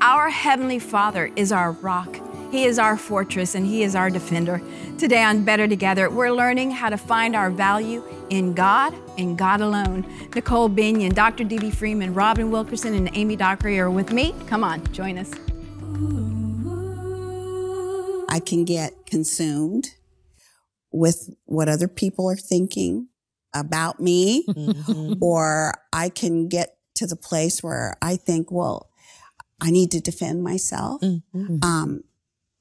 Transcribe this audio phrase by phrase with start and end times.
[0.00, 2.20] Our Heavenly Father is our rock.
[2.50, 4.62] He is our fortress and He is our defender.
[4.96, 9.60] Today on Better Together, we're learning how to find our value in God and God
[9.60, 10.06] alone.
[10.34, 11.44] Nicole Binion, Dr.
[11.44, 14.34] DeeDee Freeman, Robyn Wilkerson, and Amie Dockery are with me.
[14.46, 15.32] Come on, join us.
[18.30, 19.88] I can get consumed
[20.92, 23.08] with what other people are thinking
[23.54, 25.14] about me, mm-hmm.
[25.20, 28.87] or I can get to the place where I think, well,
[29.60, 31.00] I need to defend myself.
[31.00, 31.58] Mm-hmm.
[31.62, 32.04] Um,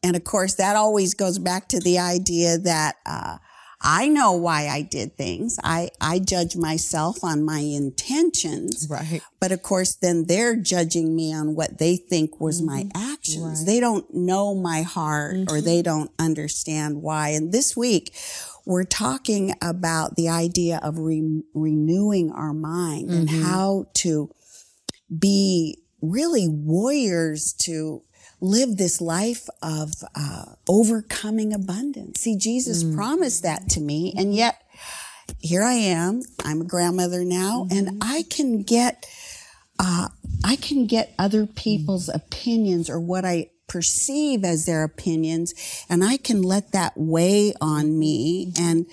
[0.03, 3.38] and of course, that always goes back to the idea that uh,
[3.81, 5.59] I know why I did things.
[5.63, 8.88] I, I judge myself on my intentions.
[8.90, 9.21] Right.
[9.40, 12.68] But of course, then they're judging me on what they think was mm-hmm.
[12.68, 13.59] my actions.
[13.59, 13.66] Right.
[13.66, 15.54] They don't know my heart mm-hmm.
[15.54, 17.29] or they don't understand why.
[17.29, 18.16] And this week,
[18.66, 23.20] we're talking about the idea of re- renewing our mind mm-hmm.
[23.20, 24.29] and how to
[25.18, 25.77] be
[26.11, 28.03] really warriors to
[28.39, 32.21] live this life of uh, overcoming abundance.
[32.21, 32.95] See, Jesus mm.
[32.95, 34.62] promised that to me, and yet
[35.40, 36.21] here I am.
[36.45, 37.77] I'm a grandmother now, mm-hmm.
[37.77, 39.05] and I can get
[39.79, 40.09] uh,
[40.43, 42.15] I can get other people's mm.
[42.15, 45.54] opinions or what I perceive as their opinions,
[45.89, 48.54] and I can let that weigh on me.
[48.57, 48.85] And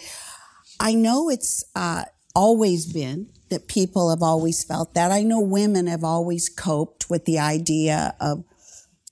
[0.80, 5.11] I know it's uh, always been that people have always felt that.
[5.11, 8.45] I know women have always coped with the idea of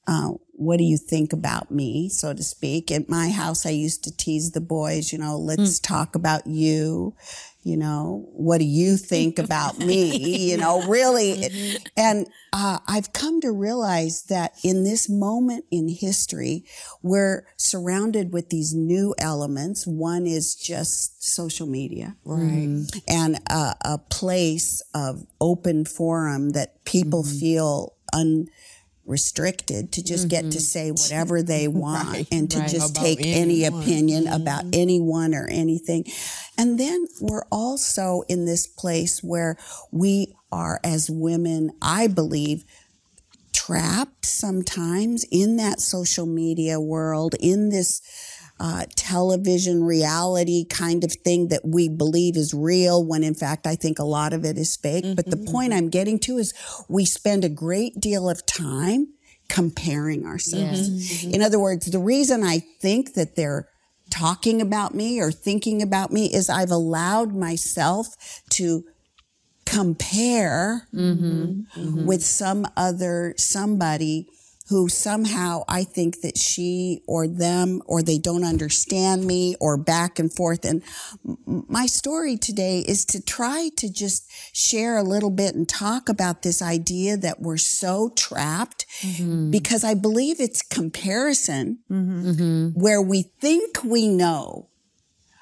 [0.06, 2.90] uh, what do you think about me, so to speak.
[2.90, 5.82] At my house, I used to tease the boys, you know, let's mm.
[5.82, 7.14] talk about you.
[7.64, 10.40] You know, what do you think about me?
[10.52, 11.34] You know, really.
[11.34, 11.76] Mm-hmm.
[11.96, 16.64] And uh, I've come to realize that in this moment in history,
[17.02, 19.86] we're surrounded with these new elements.
[19.86, 22.40] One is just social media, right?
[22.40, 23.02] Mm.
[23.06, 27.38] And a, a place of open forum that people mm-hmm.
[27.38, 28.48] feel un
[29.04, 30.28] restricted to just mm-hmm.
[30.28, 30.58] get to mm-hmm.
[30.58, 32.68] say whatever they want right, and to right.
[32.68, 33.40] just about take anyone.
[33.40, 34.42] any opinion mm-hmm.
[34.42, 36.04] about anyone or anything.
[36.58, 39.56] And then we're also in this place where
[39.90, 42.64] we are as women, I believe,
[43.52, 48.00] trapped sometimes in that social media world, in this
[48.62, 53.74] uh, television reality kind of thing that we believe is real when in fact I
[53.74, 55.04] think a lot of it is fake.
[55.04, 55.14] Mm-hmm.
[55.14, 55.78] But the point mm-hmm.
[55.78, 56.54] I'm getting to is
[56.88, 59.14] we spend a great deal of time
[59.48, 60.88] comparing ourselves.
[60.88, 61.34] Mm-hmm.
[61.34, 63.68] In other words, the reason I think that they're
[64.10, 68.14] talking about me or thinking about me is I've allowed myself
[68.50, 68.84] to
[69.66, 70.86] compare.
[70.94, 72.06] Mm-hmm.
[72.06, 74.28] with some other somebody
[74.72, 80.18] who somehow I think that she or them or they don't understand me or back
[80.18, 80.64] and forth.
[80.64, 80.82] And
[81.44, 86.40] my story today is to try to just share a little bit and talk about
[86.40, 89.50] this idea that we're so trapped mm-hmm.
[89.50, 92.68] because I believe it's comparison mm-hmm.
[92.68, 94.70] where we think we know,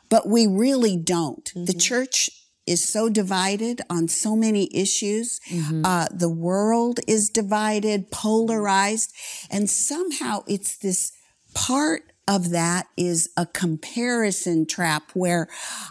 [0.08, 1.48] but we really don't.
[1.54, 1.78] The mm-hmm.
[1.78, 2.30] church
[2.70, 5.40] is so divided on so many issues.
[5.50, 5.84] Mm-hmm.
[5.84, 9.12] Uh, the world is divided, polarized,
[9.50, 11.12] and somehow it's this
[11.52, 15.48] part of that is a comparison trap where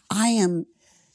[0.09, 0.67] I am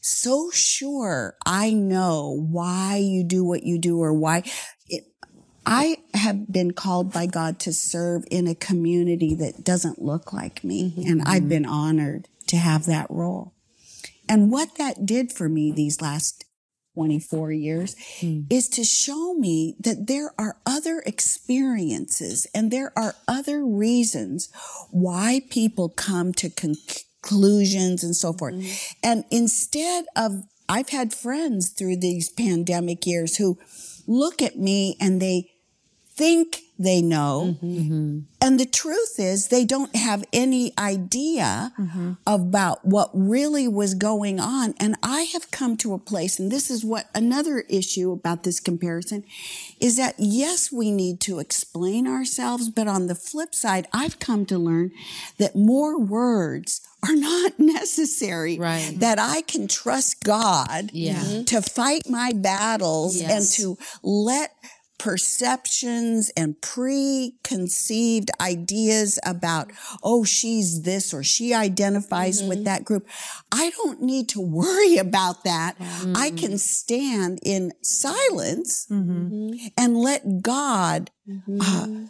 [0.02, 4.42] so sure I know why you do what you do or why
[4.86, 5.04] it,
[5.64, 10.62] I have been called by God to serve in a community that doesn't look like
[10.62, 11.10] me, mm-hmm.
[11.10, 13.54] and I've been honored to have that role.
[14.28, 16.44] And what that did for me these last
[16.94, 18.46] 24 years mm.
[18.50, 24.48] is to show me that there are other experiences and there are other reasons
[24.90, 28.54] why people come to conclusions and so forth.
[28.54, 28.94] Mm.
[29.02, 33.58] And instead of, I've had friends through these pandemic years who
[34.06, 35.50] look at me and they
[36.16, 37.56] think they know.
[37.62, 37.78] Mm-hmm.
[37.78, 38.18] mm-hmm.
[38.40, 42.12] And the truth is, they don't have any idea mm-hmm.
[42.26, 44.74] about what really was going on.
[44.78, 48.60] And I have come to a place, and this is what another issue about this
[48.60, 49.24] comparison
[49.80, 54.44] is that yes, we need to explain ourselves, but on the flip side, I've come
[54.46, 54.90] to learn
[55.38, 58.58] that more words are not necessary.
[58.58, 58.94] Right.
[58.98, 61.42] That I can trust God yeah.
[61.46, 63.30] to fight my battles yes.
[63.30, 64.54] and to let
[65.04, 69.70] perceptions and preconceived ideas about,
[70.02, 72.48] oh, she's this or she identifies mm-hmm.
[72.48, 73.06] with that group.
[73.52, 75.78] I don't need to worry about that.
[75.78, 76.16] Mm-hmm.
[76.16, 79.66] I can stand in silence mm-hmm.
[79.76, 82.06] and let God uh, mm-hmm.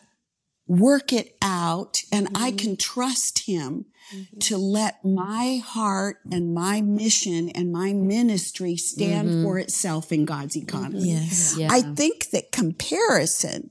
[0.69, 2.59] work it out and I mm-hmm.
[2.59, 4.39] can trust him mm-hmm.
[4.39, 9.45] to let my heart and my mission and my ministry stand mm-hmm.
[9.45, 11.13] for itself in God's economy.
[11.13, 11.57] Yes.
[11.59, 11.69] Yeah.
[11.71, 13.71] I think that comparison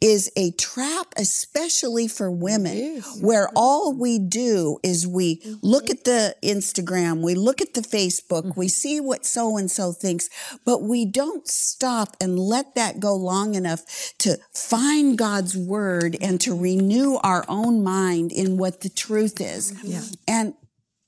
[0.00, 5.54] is a trap, especially for women, where all we do is we mm-hmm.
[5.62, 8.68] look at the Instagram, we look at the Facebook, we mm-hmm.
[8.68, 10.28] see what so and so thinks,
[10.64, 13.82] but we don't stop and let that go long enough
[14.18, 16.62] to find God's word and to mm-hmm.
[16.62, 19.74] renew our own mind in what the truth is.
[19.82, 20.02] Yeah.
[20.26, 20.54] And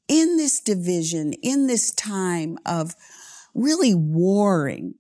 [0.09, 2.95] in this division, in this time of
[3.55, 4.95] really warring,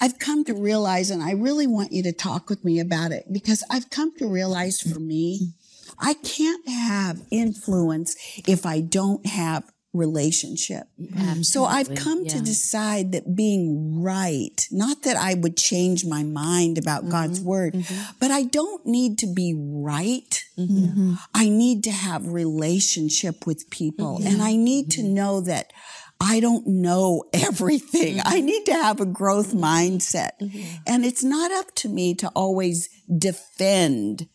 [0.00, 3.26] I've come to realize, and I really want you to talk with me about it
[3.32, 5.52] because I've come to realize for me,
[5.98, 8.16] I can't have influence
[8.46, 10.84] if I don't have relationship.
[11.00, 11.42] Absolutely.
[11.44, 16.78] So I've come to decide that being right, not that I would change my mind
[16.78, 18.10] about mm-hmm, God's word, mm-hmm.
[18.20, 20.44] but I don't need to be right.
[20.58, 21.14] Mm-hmm.
[21.34, 25.72] I need to have relationship with people and I need to know that
[26.20, 28.20] I don't know everything.
[28.20, 28.46] I mm-hmm.
[28.46, 30.30] need to have a growth mindset.
[30.40, 30.76] Mm-hmm.
[30.86, 34.28] And it's not up to me to always defend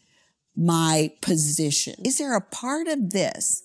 [0.55, 1.95] my position.
[2.05, 3.63] Is there a part of this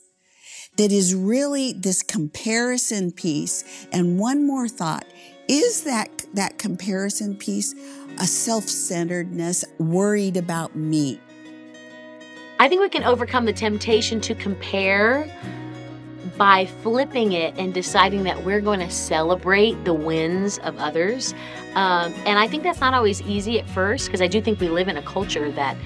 [0.76, 3.87] that is really this comparison piece?
[3.93, 5.05] And one more thought.
[5.49, 7.75] Is that, that comparison piece
[8.19, 11.21] a self-centeredness, worried about me?
[12.59, 15.31] I think we can overcome the temptation to compare
[16.38, 21.35] by flipping it and deciding that we're going to celebrate the wins of others.
[21.75, 24.69] Um, and I think that's not always easy at first because I do think we
[24.69, 25.76] live in a culture that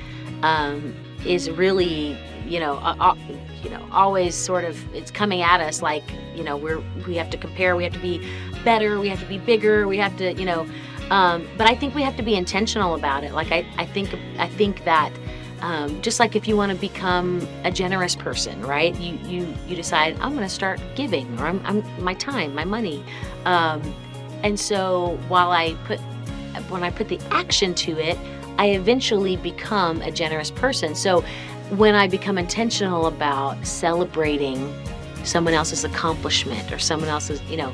[0.43, 0.95] um,
[1.27, 2.17] is really,
[2.47, 3.17] you know, uh,
[3.63, 6.05] you know, always sort of it's coming at us like,
[6.35, 8.27] you know, we're we have to compare, we have to be
[8.63, 10.67] better, we have to be bigger, we have to, you know.
[11.11, 13.33] Um, but I think we have to be intentional about it.
[13.33, 15.13] Like I, I think I think that
[15.63, 18.95] um, just like if you want to become a generous person, right?
[18.99, 22.65] You you you decide I'm going to start giving, or I'm, I'm my time, my
[22.65, 23.03] money,
[23.45, 23.81] um,
[24.43, 26.01] and so while I put
[26.69, 28.19] when I put the action to it,
[28.59, 30.95] I eventually become a generous person.
[30.95, 31.25] So
[31.77, 34.75] when I become intentional about celebrating
[35.25, 37.73] someone else's accomplishment or someone else's, you know,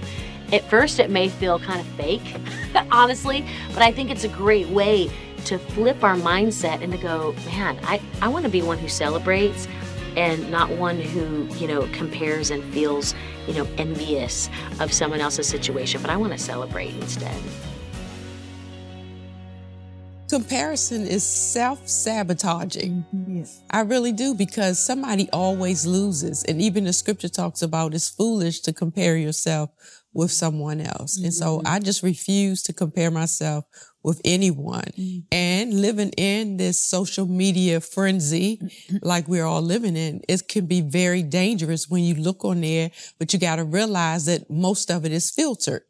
[0.52, 2.37] at first it may feel kind of fake,
[2.93, 5.11] honestly, but I think it's a great way
[5.49, 8.89] to flip our mindset and to go, man, I, I want to be one who
[8.89, 9.67] celebrates
[10.15, 13.15] and not one who, you know, compares and feels,
[13.47, 17.35] you know, envious of someone else's situation, but I want to celebrate instead.
[20.29, 23.06] Comparison is self sabotaging.
[23.27, 23.62] Yes.
[23.71, 26.45] I really do because somebody always loses.
[26.45, 29.71] And even the scripture talks about it's foolish to compare yourself
[30.12, 31.19] with someone else.
[31.22, 31.66] And so mm-hmm.
[31.66, 33.64] I just refuse to compare myself
[34.02, 34.90] with anyone.
[34.99, 35.25] Mm.
[35.31, 38.96] And living in this social media frenzy, mm-hmm.
[39.02, 42.90] like we're all living in, it can be very dangerous when you look on there,
[43.19, 45.82] but you got to realize that most of it is filtered.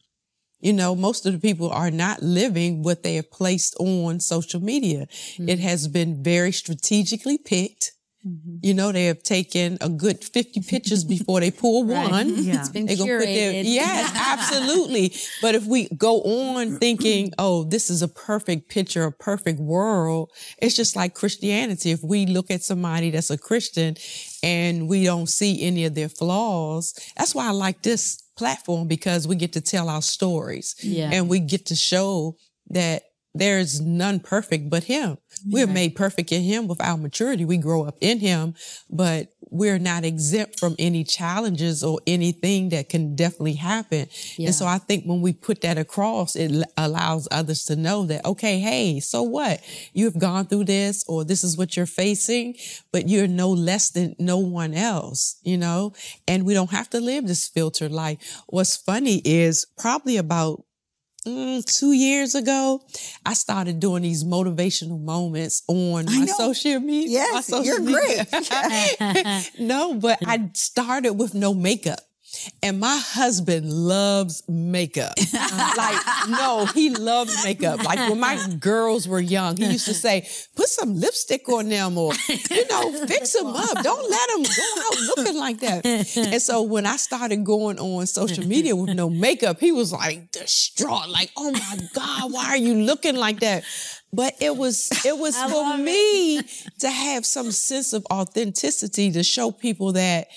[0.61, 4.61] You know, most of the people are not living what they have placed on social
[4.61, 5.03] media.
[5.03, 5.63] It mm-hmm.
[5.63, 7.93] has been very strategically picked.
[8.27, 8.57] Mm-hmm.
[8.63, 12.35] You know, they have taken a good 50 pictures before they pull one.
[12.45, 12.59] Yeah.
[12.61, 13.65] It's been They gonna put their- curated.
[13.67, 15.15] yes, absolutely.
[15.41, 20.31] But if we go on thinking, oh, this is a perfect picture, a perfect world,
[20.61, 21.91] it's just like Christianity.
[21.93, 23.97] If we look at somebody that's a Christian
[24.43, 29.27] and we don't see any of their flaws, that's why I like this platform because
[29.29, 31.11] we get to tell our stories Yeah.
[31.13, 32.37] and we get to show
[32.71, 33.03] that
[33.35, 35.19] there's none perfect but him.
[35.47, 37.45] We're made perfect in him with our maturity.
[37.45, 38.55] We grow up in him,
[38.91, 44.07] but we're not exempt from any challenges or anything that can definitely happen.
[44.37, 44.49] Yeah.
[44.49, 48.25] And so I think when we put that across, it allows others to know that,
[48.25, 49.63] okay, hey, so what?
[49.95, 52.57] You have gone through this or this is what you're facing,
[52.93, 55.95] but you're no less than no one else, you know?
[56.27, 58.43] And we don't have to live this filtered life.
[58.49, 60.65] What's funny is probably about
[61.29, 62.83] mm, two years ago,
[63.25, 67.11] I started doing these motivational moments on my social media.
[67.11, 68.27] Yes, social you're media.
[68.31, 69.51] great.
[69.59, 72.01] no, but I started with no makeup.
[72.63, 75.15] And my husband loves makeup.
[75.77, 77.83] like, no, he loves makeup.
[77.85, 81.97] Like when my girls were young, he used to say, put some lipstick on them
[81.97, 82.13] or,
[82.51, 83.83] you know, fix them up.
[83.83, 85.87] Don't let them go out looking like that.
[86.17, 90.33] And so when I started going on social media with no makeup, he was like
[90.33, 93.65] distraught, like, oh my God, why are you looking like that?
[94.13, 96.41] But it was, it was for me
[96.81, 100.29] to have some sense of authenticity to show people that,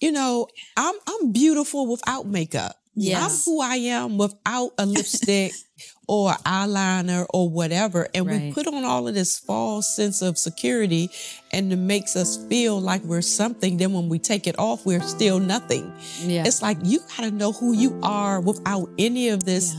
[0.00, 2.76] you know, I'm I'm beautiful without makeup.
[2.94, 3.46] Yes.
[3.46, 5.52] I'm who I am without a lipstick
[6.08, 8.08] or eyeliner or whatever.
[8.14, 11.10] And we put on all of this false sense of security
[11.52, 13.76] and it makes us feel like we're something.
[13.76, 15.92] Then when we take it off, we're still nothing.
[16.20, 16.44] Yeah.
[16.46, 19.74] It's like you gotta know who you are without any of this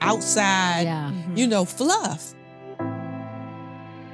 [0.00, 1.10] outside, Yeah.
[1.10, 1.50] you mm-hmm.
[1.50, 2.35] know, fluff.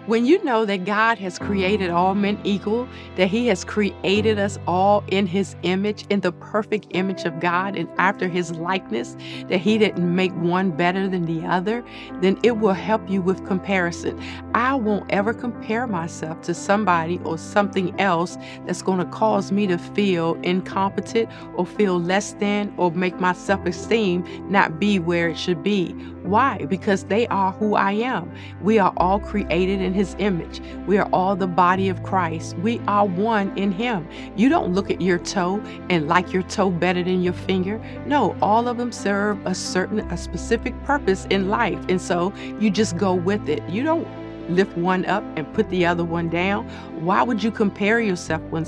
[0.06, 4.58] When you know that God has created all men equal, that He has created us
[4.66, 9.16] all in His image, in the perfect image of God and after His likeness,
[9.48, 11.84] that He didn't make one better than the other,
[12.20, 14.20] then it will help you with comparison.
[14.54, 19.68] I won't ever compare myself to somebody or something else that's going to cause me
[19.68, 25.28] to feel incompetent or feel less than or make my self esteem not be where
[25.28, 25.94] it should be.
[26.22, 26.66] Why?
[26.66, 28.32] Because they are who I am.
[28.62, 30.60] We are all created in His image.
[30.86, 32.56] We are all the body of Christ.
[32.58, 34.08] We are one in Him.
[34.36, 37.80] You don't look at your toe and like your toe better than your finger.
[38.06, 41.78] No, all of them serve a certain, a specific purpose in life.
[41.88, 43.62] And so you just go with it.
[43.68, 44.06] You don't
[44.48, 46.68] lift one up and put the other one down.
[47.04, 48.66] Why would you compare yourself with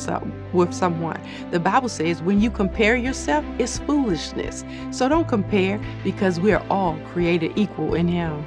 [0.73, 1.21] someone?
[1.50, 4.64] The Bible says when you compare yourself, it's foolishness.
[4.93, 8.45] So don't compare because we are all created equal in Him.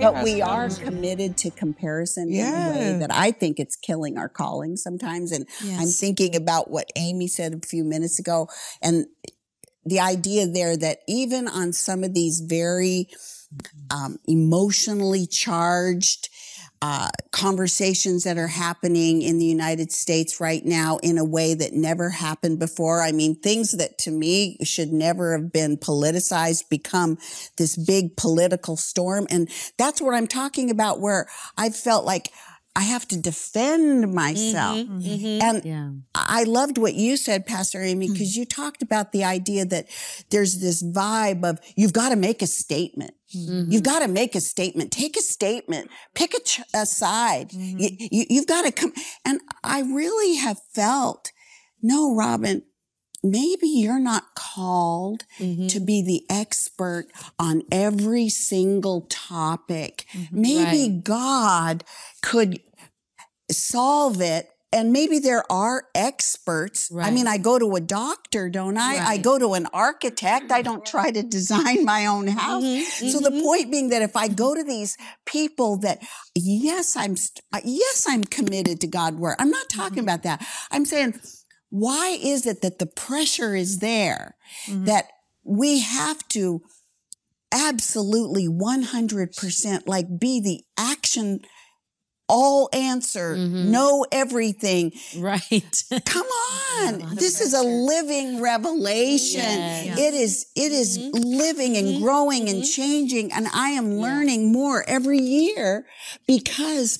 [0.00, 2.70] But we are committed to comparison yeah.
[2.70, 5.32] in a way that I think it's killing our calling sometimes.
[5.32, 5.80] And yes.
[5.80, 8.48] I'm thinking about what Amie said a few minutes ago
[8.80, 9.06] and
[9.84, 13.08] the idea there that even on some of these very
[13.90, 16.28] um, emotionally charged
[16.80, 21.72] uh, conversations that are happening in the United States right now in a way that
[21.72, 23.02] never happened before.
[23.02, 27.18] I mean, things that to me should never have been politicized become
[27.56, 29.26] this big political storm.
[29.30, 32.32] And that's what I'm talking about where I felt like
[32.78, 34.78] I have to defend myself.
[34.78, 35.42] Mm-hmm, mm-hmm.
[35.42, 35.90] And yeah.
[36.14, 38.38] I loved what you said, Pastor Amie, because mm-hmm.
[38.38, 39.88] you talked about the idea that
[40.30, 43.14] there's this vibe of you've got to make a statement.
[43.36, 43.72] Mm-hmm.
[43.72, 44.92] You've got to make a statement.
[44.92, 45.90] Take a statement.
[46.14, 47.48] Pick a, ch- a side.
[47.50, 47.78] Mm-hmm.
[47.80, 48.92] You, you, you've got to come.
[49.24, 51.32] And I really have felt,
[51.82, 52.62] no, Robyn,
[53.22, 55.66] maybe you're not called mm-hmm.
[55.68, 57.06] to be the expert
[57.38, 60.06] on every single topic.
[60.12, 60.40] Mm-hmm.
[60.40, 61.04] Maybe right.
[61.04, 61.84] God
[62.22, 62.60] could
[63.50, 66.90] solve it and maybe there are experts.
[66.92, 67.06] Right.
[67.06, 68.98] I mean, I go to a doctor, don't I?
[68.98, 69.08] Right.
[69.08, 70.52] I go to an architect.
[70.52, 72.62] I don't try to design my own house.
[72.62, 73.36] Mm-hmm, so mm-hmm.
[73.36, 77.16] the point being that if I go to these people that, yes, I'm,
[77.64, 79.36] yes, I'm committed to God work.
[79.38, 80.04] I'm not talking mm-hmm.
[80.04, 80.46] about that.
[80.70, 81.18] I'm saying,
[81.70, 84.84] why is it that the pressure is there mm-hmm.
[84.86, 85.06] that
[85.44, 86.62] we have to
[87.52, 91.40] absolutely 100% like be the action
[92.28, 93.70] all answer, mm-hmm.
[93.70, 94.92] know everything.
[95.16, 95.82] Right.
[96.04, 97.14] Come on.
[97.16, 99.40] this is a living revelation.
[99.40, 99.98] Yes.
[99.98, 101.22] It is, it is mm-hmm.
[101.22, 102.04] living and mm-hmm.
[102.04, 102.82] growing and mm-hmm.
[102.82, 103.32] changing.
[103.32, 105.86] And I am learning more every year
[106.26, 106.98] because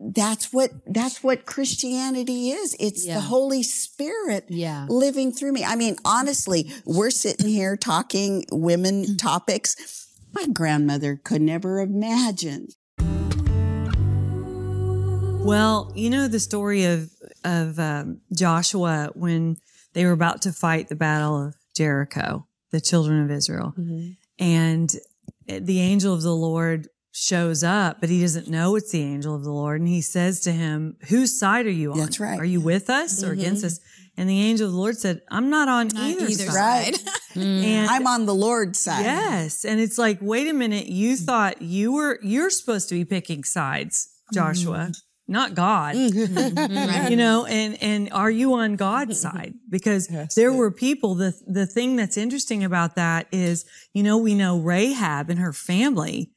[0.00, 2.76] that's what that's what Christianity is.
[2.78, 3.14] It's yeah.
[3.14, 4.86] the Holy Spirit yeah.
[4.88, 5.64] living through me.
[5.64, 9.16] I mean, honestly, we're sitting here talking women mm-hmm.
[9.16, 10.06] topics.
[10.32, 12.68] My grandmother could never imagine
[15.48, 17.10] well, you know the story of
[17.42, 19.56] of um, Joshua when
[19.94, 24.10] they were about to fight the battle of Jericho, the children of Israel, mm-hmm.
[24.38, 24.94] and
[25.46, 29.44] the angel of the Lord shows up, but he doesn't know it's the angel of
[29.44, 31.98] the Lord, and he says to him, "Whose side are you on?
[31.98, 32.38] That's right.
[32.38, 33.40] Are you with us or mm-hmm.
[33.40, 33.80] against us?"
[34.16, 36.96] And the angel of the Lord said, "I'm not on not either, either, side.
[36.96, 37.08] side.
[37.36, 41.62] and I'm on the Lord's side." Yes, and it's like, wait a minute, you thought
[41.62, 44.76] you were you're supposed to be picking sides, Joshua.
[44.76, 45.94] Mm-hmm not God.
[45.94, 47.10] Mm-hmm.
[47.10, 49.36] You know, and and are you on God's mm-hmm.
[49.36, 49.54] side?
[49.68, 54.16] Because yes, there were people the the thing that's interesting about that is, you know,
[54.16, 56.32] we know Rahab and her family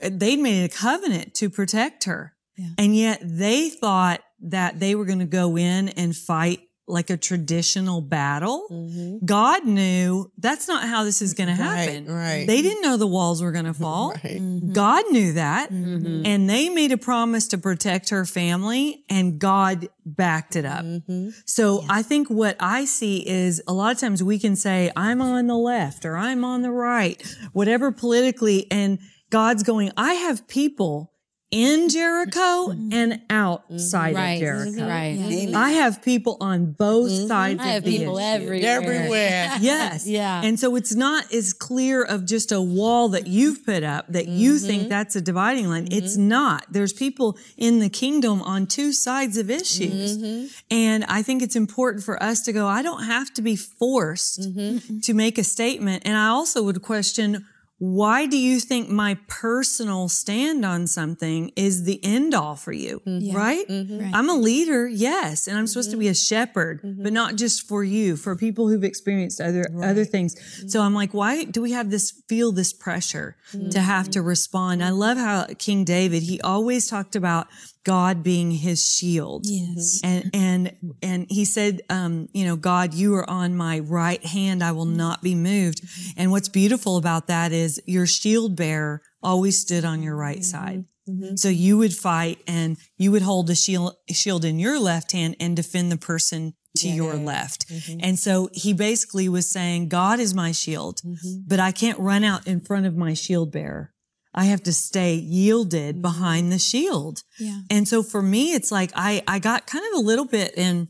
[0.00, 2.34] they'd made a covenant to protect her.
[2.56, 2.70] Yeah.
[2.76, 7.16] And yet they thought that they were going to go in and fight like a
[7.16, 8.66] traditional battle.
[8.70, 9.24] Mm-hmm.
[9.24, 12.06] God knew that's not how this is going to happen.
[12.06, 12.46] Right, right.
[12.46, 14.12] They didn't know the walls were going to fall.
[14.12, 14.40] Right.
[14.40, 14.72] Mm-hmm.
[14.72, 15.70] God knew that.
[15.70, 16.22] Mm-hmm.
[16.24, 20.84] And they made a promise to protect her family and God backed it up.
[20.84, 21.30] Mm-hmm.
[21.44, 21.88] So yeah.
[21.90, 25.46] I think what I see is a lot of times we can say, I'm on
[25.46, 28.66] the left or I'm on the right, whatever politically.
[28.70, 28.98] And
[29.30, 31.12] God's going, I have people
[31.50, 32.92] in Jericho mm-hmm.
[32.92, 34.32] and outside right.
[34.32, 34.86] of Jericho.
[34.86, 35.12] Right.
[35.12, 35.58] Yeah.
[35.58, 37.26] I have people on both mm-hmm.
[37.26, 38.60] sides I have people everywhere.
[38.62, 39.56] Everywhere.
[39.60, 40.06] yes.
[40.06, 40.42] Yeah.
[40.44, 44.26] And so it's not as clear of just a wall that you've put up that
[44.26, 44.36] mm-hmm.
[44.36, 45.88] you think that's a dividing line.
[45.90, 46.28] It's mm-hmm.
[46.28, 46.66] not.
[46.70, 50.18] There's people in the kingdom on two sides of issues.
[50.18, 50.46] Mm-hmm.
[50.70, 54.40] And I think it's important for us to go, I don't have to be forced
[54.40, 54.98] mm-hmm.
[55.00, 56.02] to make a statement.
[56.04, 57.46] And I also would question,
[57.78, 63.00] why do you think my personal stand on something is the end all for you?
[63.06, 63.36] Mm-hmm.
[63.36, 63.68] Right?
[63.68, 63.98] Mm-hmm.
[64.00, 64.10] Right.
[64.12, 64.42] I'm a mm-hmm.
[64.42, 68.34] leader, yes, and I'm supposed to be a shepherd, but not just for you, for
[68.34, 70.36] people who've experienced other other things.
[70.70, 73.36] So I'm like, why do we have this feel this pressure
[73.70, 74.82] to have to respond?
[74.82, 77.46] I love how King David, he always talked about
[77.88, 79.46] God being his shield.
[79.46, 80.00] Yes.
[80.04, 84.62] And and and he said, um, you know, God, you are on my right hand;
[84.62, 85.80] I will not be moved.
[86.16, 90.42] And what's beautiful about that is your shield bearer always stood on your right mm-hmm.
[90.42, 90.84] side.
[91.08, 91.36] Mm-hmm.
[91.36, 95.36] So you would fight, and you would hold the shield shield in your left hand
[95.40, 97.68] and defend the person to your left.
[97.68, 98.00] Mm-hmm.
[98.02, 101.00] And so he basically was saying, God is my shield,
[101.46, 103.92] but I can't run out in front of my shield bearer.
[104.34, 107.22] I have to stay yielded behind the shield.
[107.40, 107.60] Yeah.
[107.70, 110.88] And so for me, it's like I, I got kind of a little bit in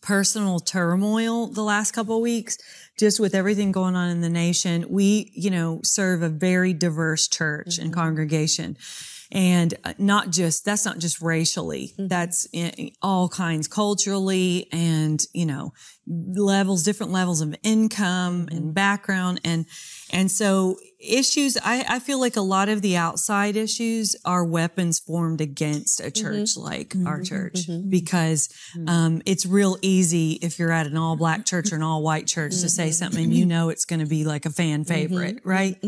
[0.00, 2.56] personal turmoil the last couple of weeks,
[2.96, 4.86] just with everything going on in the nation.
[4.88, 8.00] We, you know, serve a very diverse church and mm-hmm.
[8.00, 8.76] congregation.
[9.32, 12.06] And uh, not just, that's not just racially, mm-hmm.
[12.06, 15.72] that's in all kinds culturally and, you know,
[16.06, 18.70] levels, different levels of income and mm-hmm.
[18.70, 19.40] background.
[19.44, 19.66] And,
[20.12, 20.76] and so
[21.08, 26.00] issues, I, I feel like a lot of the outside issues are weapons formed against
[26.00, 26.22] a mm-hmm.
[26.22, 27.06] church like mm-hmm.
[27.06, 27.88] our church mm-hmm.
[27.88, 28.48] because
[28.86, 32.26] um, it's real easy if you're at an all black church or an all white
[32.26, 35.40] church to say something and you know it's going to be like a fan favorite,
[35.44, 35.78] right?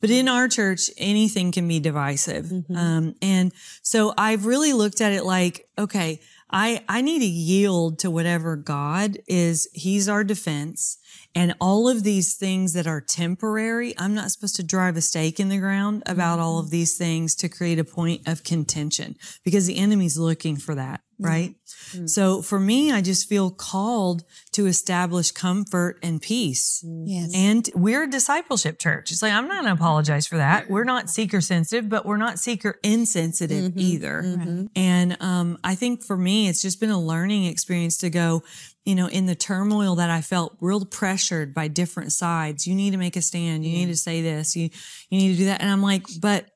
[0.00, 2.50] But in our church, anything can be divisive.
[2.74, 6.20] Um, and so I've really looked at it like, okay,
[6.50, 9.68] I, I need to yield to whatever God is.
[9.72, 10.98] He's our defense.
[11.34, 15.38] And all of these things that are temporary, I'm not supposed to drive a stake
[15.38, 16.66] in the ground about all mm-hmm.
[16.66, 21.02] of these things to create a point of contention because the enemy's looking for that,
[21.18, 21.50] right?
[21.50, 21.98] Mm-hmm.
[21.98, 22.06] Mm-hmm.
[22.06, 26.84] So for me, I just feel called to establish comfort and peace.
[26.84, 27.32] Yes.
[27.34, 29.10] And we're a discipleship church.
[29.10, 30.70] It's like, I'm not going to apologize for that.
[30.70, 33.78] We're not seeker sensitive, but we're not seeker insensitive mm-hmm.
[33.78, 34.68] either.
[34.76, 38.42] And um, I think for me, it's just been a learning experience to go,
[38.84, 42.66] you know, in the turmoil that I felt real pressured by different sides.
[42.66, 43.64] You need to make a stand.
[43.64, 44.56] You need to say this.
[44.56, 44.70] You,
[45.10, 45.60] you need to do that.
[45.60, 46.46] And I'm like, but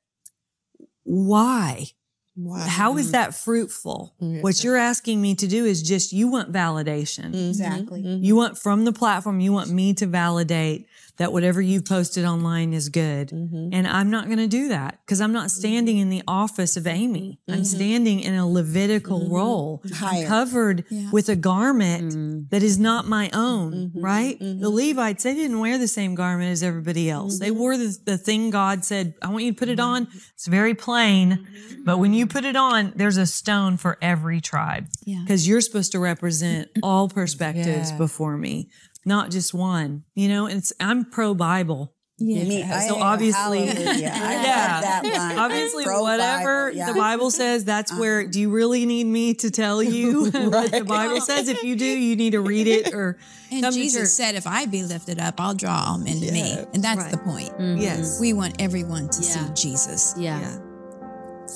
[1.04, 1.86] why?
[2.34, 2.64] Wow.
[2.66, 4.14] How is that fruitful?
[4.18, 7.48] What you're asking me to do is just, you want validation.
[7.50, 8.00] Exactly.
[8.00, 10.86] You want from the platform, you want me to validate
[11.18, 13.28] that whatever you've posted online is good.
[13.28, 13.68] Mm-hmm.
[13.72, 15.60] And I'm not going to do that because I'm not mm-hmm.
[15.60, 17.38] standing in the office of Amie.
[17.48, 17.64] I'm mm-hmm.
[17.64, 19.82] standing in a Levitical role.
[19.84, 20.26] I'm Higher.
[20.26, 22.50] covered with a garment mm.
[22.50, 24.38] that is not my own, right?
[24.38, 27.38] The Levites, they didn't wear the same garment as everybody else.
[27.38, 30.08] They wore the, the thing God said, I want you to put it on.
[30.34, 31.46] It's very plain.
[31.84, 35.20] But when you put it on, there's a stone for every tribe Yeah.
[35.22, 37.98] because you're supposed to represent all perspectives Yeah.
[37.98, 38.70] before me,
[39.04, 40.04] not just one.
[40.14, 41.92] You know, and it's I'm pro Bible.
[42.18, 42.44] Yeah.
[42.44, 44.10] Me, I- So obviously- hallelujah.
[44.14, 44.80] I Yeah.
[44.80, 45.38] that line.
[45.38, 46.84] Obviously, Pro whatever Bible, yeah.
[46.84, 46.92] Uh-huh.
[46.92, 48.00] the Bible says, that's uh-huh.
[48.00, 48.26] where.
[48.28, 51.48] Do you really need me to tell you what the Bible says?
[51.48, 53.18] If you do, you need to read it or
[53.50, 54.08] And come Jesus church.
[54.10, 56.64] said, if I be lifted up, I'll draw all men to me.
[56.74, 57.10] And that's Right.
[57.10, 57.50] the point.
[57.58, 57.80] Mm-hmm.
[57.80, 58.20] Yes.
[58.20, 59.54] We want everyone to Yeah.
[59.54, 60.14] see Jesus.
[60.16, 60.40] Yeah.
[60.40, 60.58] Yeah.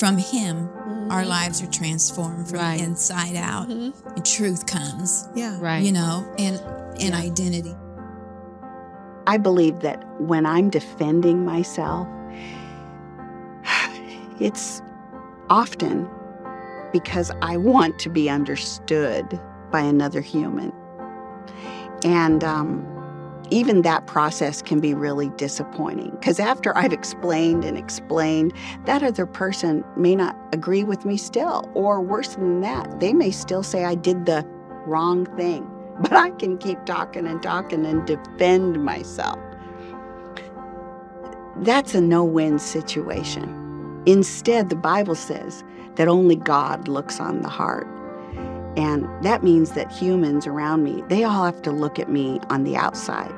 [0.00, 1.10] From him, mm-hmm.
[1.12, 2.80] our lives are transformed from Right.
[2.80, 3.68] inside out.
[3.68, 4.08] Mm-hmm.
[4.16, 5.58] And truth comes, Yeah.
[5.60, 5.84] Right.
[5.84, 6.60] you know, and,
[7.00, 7.74] and identity.
[9.26, 12.06] I believe that when I'm defending myself,
[14.40, 14.82] it's
[15.50, 16.08] often
[16.92, 20.72] because I want to be understood by another human.
[22.04, 22.86] And um,
[23.50, 28.52] even that process can be really disappointing because after I've explained and explained,
[28.84, 31.70] that other person may not agree with me still.
[31.74, 34.44] Or worse than that, they may still say I did the
[34.86, 35.68] wrong thing.
[36.00, 39.38] But I can keep talking and talking and defend myself.
[41.56, 44.02] That's a no win situation.
[44.04, 47.86] Instead, the Bible says that only God looks on the heart.
[48.76, 52.64] And that means that humans around me, they all have to look at me on
[52.64, 53.32] the outside.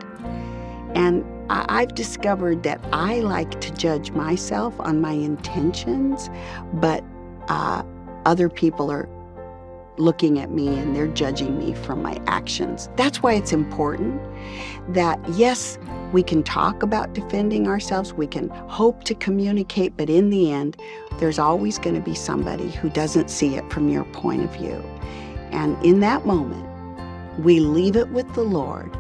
[0.97, 6.29] And I've discovered that I like to judge myself on my intentions,
[6.75, 7.05] but
[7.49, 7.85] uh,
[8.27, 9.09] other people are
[9.99, 12.89] looking at me and they're judging me from my actions.
[12.97, 14.21] That's why it's important
[14.89, 15.79] that, yes,
[16.13, 20.77] we can talk about defending ourselves, we can hope to communicate, but in the end,
[21.19, 24.83] there's always going to be somebody who doesn't see it from your point of view.
[25.51, 26.67] And in that moment,
[27.41, 28.97] we leave it with the Lord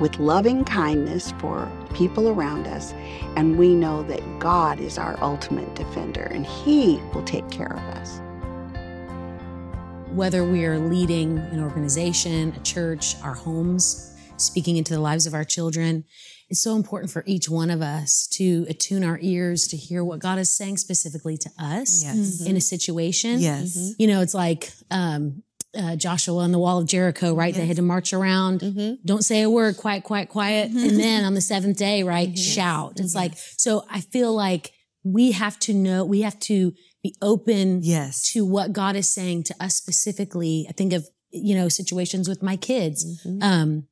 [0.00, 2.92] with loving kindness for people around us,
[3.36, 7.82] and we know that God is our ultimate defender and He will take care of
[7.96, 8.20] us.
[10.14, 15.34] Whether we are leading an organization, a church, our homes, speaking into the lives of
[15.34, 16.04] our children.
[16.48, 20.20] It's so important for each one of us to attune our ears to hear what
[20.20, 22.16] God is saying specifically to us Yes.
[22.16, 22.50] Mm-hmm.
[22.50, 23.40] in a situation.
[23.40, 23.76] Yes.
[23.76, 24.02] Mm-hmm.
[24.02, 25.42] You know, it's like um,
[25.76, 27.52] uh, Joshua on the wall of Jericho, right?
[27.52, 28.60] They had to march around.
[28.60, 28.94] Mm-hmm.
[29.04, 30.70] Don't say a word, quiet, quiet, quiet.
[30.70, 32.38] And then on the seventh day, right?
[32.38, 33.00] Shout.
[33.00, 34.70] It's like, so I feel like
[35.02, 36.72] we have to know, we have to
[37.04, 38.32] be open Yes.
[38.32, 40.66] to what God is saying to us specifically.
[40.68, 43.04] I think of, you know, situations with my kids.
[43.42, 43.86] Um,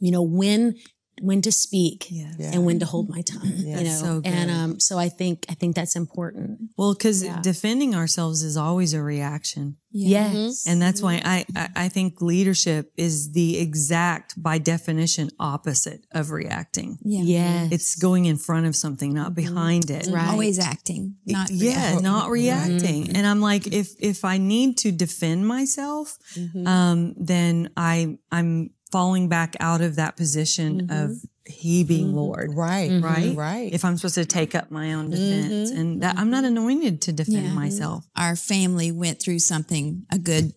[0.00, 0.74] you know, when,
[1.22, 2.36] when to speak Yes.
[2.52, 5.46] and when to hold my tongue, you know, That's so and, um, so I think,
[5.48, 6.60] I think that's important.
[6.76, 7.40] Well, because Yeah.
[7.40, 9.76] defending ourselves is always a reaction.
[9.98, 10.66] Yes.
[10.66, 16.32] And that's why I, I, I think leadership is the exact, by definition, opposite of
[16.32, 16.98] reacting.
[17.02, 17.22] Yeah.
[17.22, 17.72] Yes.
[17.72, 20.06] It's going in front of something, not behind it.
[20.10, 20.28] Right.
[20.28, 22.02] Always acting, not yeah, reacting.
[22.02, 23.16] not reacting.
[23.16, 26.18] And I'm like, if if I need to defend myself,
[26.66, 31.26] um, then I I'm falling back out of that position of mm-hmm.
[31.44, 32.16] he being mm-hmm.
[32.16, 32.54] Lord.
[32.54, 32.90] Right.
[32.90, 33.04] Mm-hmm.
[33.04, 33.36] Right?
[33.36, 33.72] Right.
[33.72, 35.70] If I'm supposed to take up my own defense.
[35.70, 37.52] And that I'm not anointed to defend Yeah.
[37.52, 38.06] myself.
[38.16, 40.52] Our family went through something a good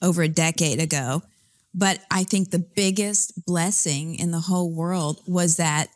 [0.00, 1.22] over a decade ago.
[1.74, 5.88] But I think the biggest blessing in the whole world was that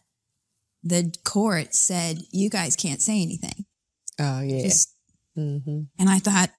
[0.83, 3.65] the court said, you guys can't say anything.
[4.21, 4.63] oh yeah.
[4.63, 4.95] Just,
[5.35, 6.51] hmm and I thought,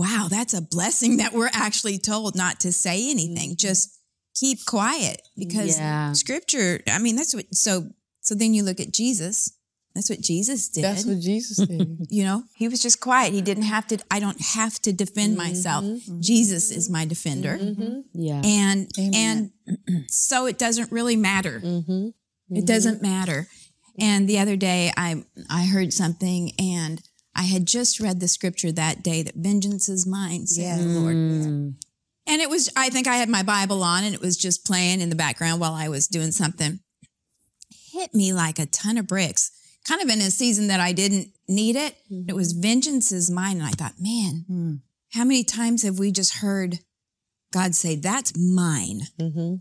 [0.00, 3.54] wow, that's a blessing that we're actually told not to say anything.
[3.54, 3.98] Just
[4.34, 6.14] keep quiet because Yeah.
[6.14, 7.90] scripture, I mean, that's what, so,
[8.22, 9.52] so then you look at Jesus.
[9.94, 10.84] That's what Jesus did.
[10.84, 12.06] That's what Jesus did.
[12.08, 13.34] you know, he was just quiet.
[13.34, 15.48] He didn't have to, I don't have to defend mm-hmm.
[15.48, 15.84] myself.
[15.84, 16.20] Mm-hmm.
[16.22, 17.58] Jesus is my defender.
[17.58, 18.00] Mm-hmm.
[18.14, 18.40] Yeah.
[18.42, 19.50] And, and
[20.06, 21.60] so it doesn't really matter.
[22.48, 23.48] It doesn't matter.
[23.98, 27.02] And the other day I, I heard something and
[27.40, 31.16] I had just read the scripture that day that vengeance is mine, said the Lord.
[31.16, 31.74] Mm.
[32.26, 35.00] And it was, I think I had my Bible on and it was just playing
[35.00, 36.80] in the background while I was doing something.
[37.92, 39.52] Hit me like a ton of bricks,
[39.88, 41.96] kind of in a season that I didn't need it.
[42.28, 42.60] It was mm-hmm.
[42.60, 43.56] vengeance is mine.
[43.56, 44.80] And I thought, man, mm.
[45.14, 46.80] how many times have we just heard
[47.54, 49.00] God say, that's mine?
[49.18, 49.54] Mm-hmm.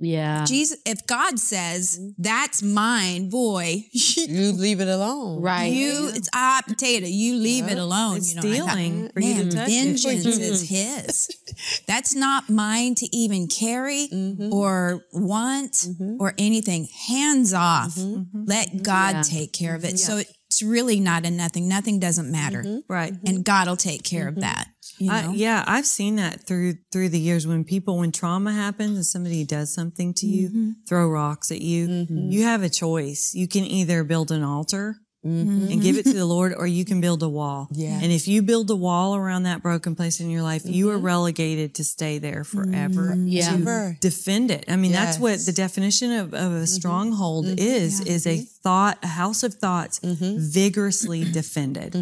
[0.00, 0.44] Yeah.
[0.44, 2.10] Jesus, if God says, mm-hmm.
[2.18, 5.40] that's mine, boy, You leave it alone.
[5.40, 5.66] Right.
[5.72, 7.06] you, it's a hot potato.
[7.06, 8.18] You leave it alone.
[8.18, 9.28] It's you know, I thought, stealing for mm-hmm.
[9.28, 10.74] you to Man, touch vengeance is mm-hmm.
[10.74, 11.82] his.
[11.86, 14.08] That's not mine to even carry
[14.52, 15.86] or want
[16.18, 16.88] or anything.
[17.08, 17.96] Hands off.
[18.32, 19.22] Let God Yeah.
[19.22, 19.98] take care of it.
[19.98, 21.68] So it's really not a nothing.
[21.68, 22.82] Nothing doesn't matter.
[22.88, 23.14] Right.
[23.26, 24.68] And God will take care of that.
[24.98, 25.30] You know?
[25.30, 29.06] I, yeah, I've seen that through through the years when people when trauma happens and
[29.06, 30.70] somebody does something to you, mm-hmm.
[30.88, 32.30] throw rocks at you, mm-hmm.
[32.30, 33.32] you have a choice.
[33.34, 35.72] You can either build an altar Mm-hmm.
[35.72, 37.68] and give it to the Lord, or you can build a wall.
[37.72, 37.98] Yeah.
[38.02, 40.96] And if you build a wall around that broken place in your life, you are
[40.96, 41.06] mm-hmm.
[41.06, 43.12] relegated to stay there forever.
[43.12, 43.28] Mm-hmm.
[43.28, 43.52] Yeah.
[43.52, 43.96] To Forever.
[44.00, 44.66] defend it.
[44.68, 49.06] I mean, that's what the definition of, of a stronghold is, is a thought, a
[49.06, 51.94] house of thoughts vigorously defended.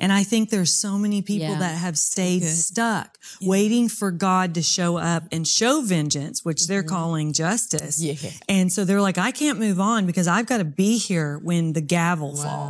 [0.00, 1.58] And I think there's so many people Yeah.
[1.60, 6.82] that have stayed stuck waiting for God to show up and show vengeance, which they're
[6.82, 8.02] calling justice.
[8.02, 8.14] Yeah.
[8.48, 11.72] And so they're like, I can't move on because I've got to be here when
[11.72, 12.63] the gavel falls.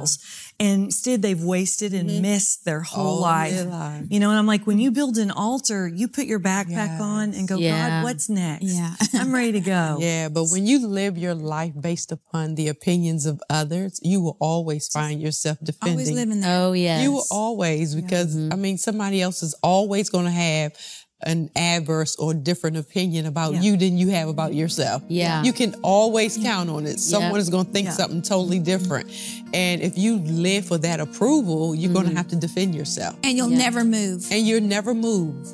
[0.61, 2.23] And instead, they've wasted and mm-hmm.
[2.23, 3.67] missed their whole life.
[3.67, 4.05] life.
[4.09, 7.35] You know, and I'm like, when you build an altar, you put your backpack on
[7.35, 7.89] and go, Yeah.
[7.89, 8.65] God, what's next?
[8.65, 8.95] Yeah.
[9.15, 9.99] I'm ready to go.
[10.01, 14.37] Yeah, but when you live your life based upon the opinions of others, you will
[14.41, 15.99] always find yourself defending.
[15.99, 16.63] Always living there.
[16.63, 17.03] Oh, yes.
[17.03, 18.53] You will always, because mm-hmm.
[18.53, 20.73] I mean, somebody else is always going to have
[21.25, 25.03] an adverse or different opinion about you than you have about yourself.
[25.09, 25.43] Yeah.
[25.43, 27.01] You can always count on it.
[27.01, 29.11] Someone is going to think something totally different.
[29.53, 33.17] And if you live for that approval, you're going to have to defend yourself.
[33.23, 34.27] And you'll never move.
[34.31, 35.47] And you'll never move.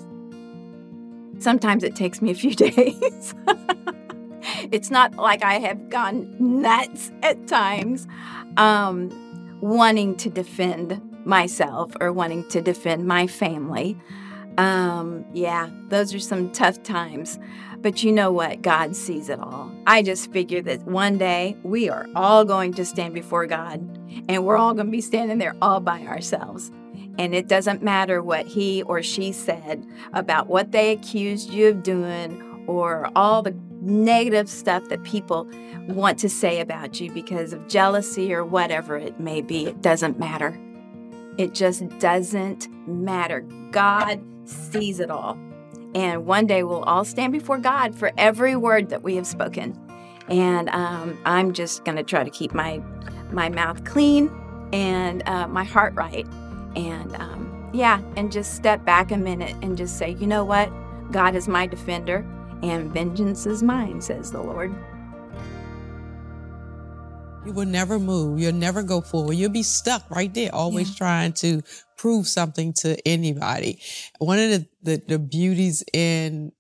[1.39, 3.35] Sometimes it takes me a few days.
[4.71, 8.07] it's not like I have gone nuts at times,
[8.57, 9.11] um,
[9.61, 13.97] wanting to defend myself or wanting to defend my family.
[14.59, 17.39] Um, yeah, those are some tough times.
[17.83, 18.61] But you know what?
[18.61, 19.73] God sees it all.
[19.87, 23.81] I just figure that one day we are all going to stand before God
[24.29, 26.71] and we're all going to be standing there all by ourselves.
[27.19, 31.83] And it doesn't matter what he or she said about what they accused you of
[31.83, 35.49] doing or all the negative stuff that people
[35.89, 39.67] want to say about you because of jealousy or whatever it may be.
[39.67, 40.59] It doesn't matter.
[41.39, 43.41] It just doesn't matter.
[43.71, 45.39] God sees it all.
[45.95, 49.79] And one day we'll all stand before God for every word that we have spoken.
[50.29, 52.81] And um, I'm just going to try to keep my
[53.33, 54.31] my mouth clean
[54.73, 56.27] and uh, my heart right.
[56.77, 60.71] And um, yeah, and just step back a minute and just say, you know what?
[61.11, 62.25] God is my defender,
[62.63, 64.73] and vengeance is mine, says the Lord.
[67.45, 68.39] You will never move.
[68.39, 69.33] You'll never go forward.
[69.33, 71.63] You'll be stuck right there, always trying to
[72.01, 73.79] prove something to anybody.
[74.19, 76.51] One of the, the, the beauties in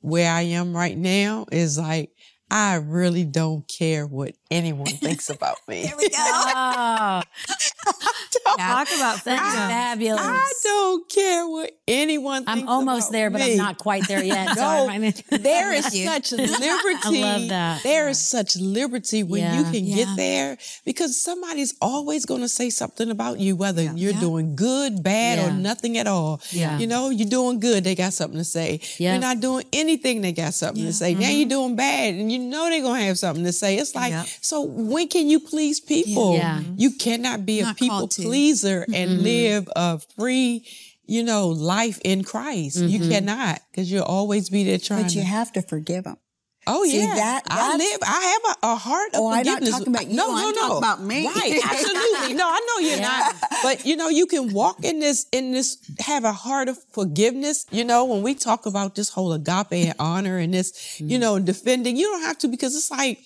[0.00, 2.10] where I am right now is like,
[2.50, 5.84] I really don't care what anyone thinks about me.
[5.84, 7.22] There we go.
[7.90, 7.92] Oh,
[8.30, 9.68] Talk about that's freedom.
[9.68, 10.20] fabulous.
[10.22, 13.42] I don't care what anyone thinks I'm almost about there, but.
[13.42, 14.56] I'm not quite there yet.
[14.56, 14.98] No, I
[15.30, 17.22] there is such liberty.
[17.22, 17.82] I love that.
[17.82, 19.96] There is such liberty when you can Yeah.
[19.96, 24.20] get there because somebody's always going to say something about you, whether you're Yeah.
[24.20, 26.40] doing good, bad, or nothing at all.
[26.50, 26.78] Yeah.
[26.78, 28.80] You know, you're doing good, they got something to say.
[28.98, 29.12] Yeah.
[29.12, 31.14] You're not doing anything, they got something to say.
[31.14, 31.36] Now mm-hmm.
[31.38, 33.76] you're doing bad, and you know they're going to have something to say.
[33.78, 34.26] It's like, Yep.
[34.40, 36.34] so when can you please people?
[36.34, 36.60] Yeah.
[36.76, 39.22] You cannot be a people pleaser and mm-hmm.
[39.22, 40.66] live a free,
[41.04, 42.78] you know, life in Christ.
[42.78, 43.10] You mm-hmm.
[43.10, 45.26] cannot because you'll always be there trying But you to.
[45.26, 46.16] have to forgive them.
[46.70, 47.98] Oh See, yeah, that- I live.
[48.02, 49.46] I have a, a heart of forgiveness.
[49.46, 50.60] Oh, I'm not talking about you, No, no, I'm no.
[50.60, 51.26] talking about me.
[51.26, 51.60] Right?
[51.64, 52.34] Absolutely.
[52.34, 53.08] No, I know you're Yeah.
[53.08, 53.34] not.
[53.62, 57.64] But you know, you can walk in this, in this, have a heart of forgiveness.
[57.70, 61.20] You know, when we talk about this whole agape and honor and this, you mm.
[61.22, 63.18] know, defending, you don't have to because it's like.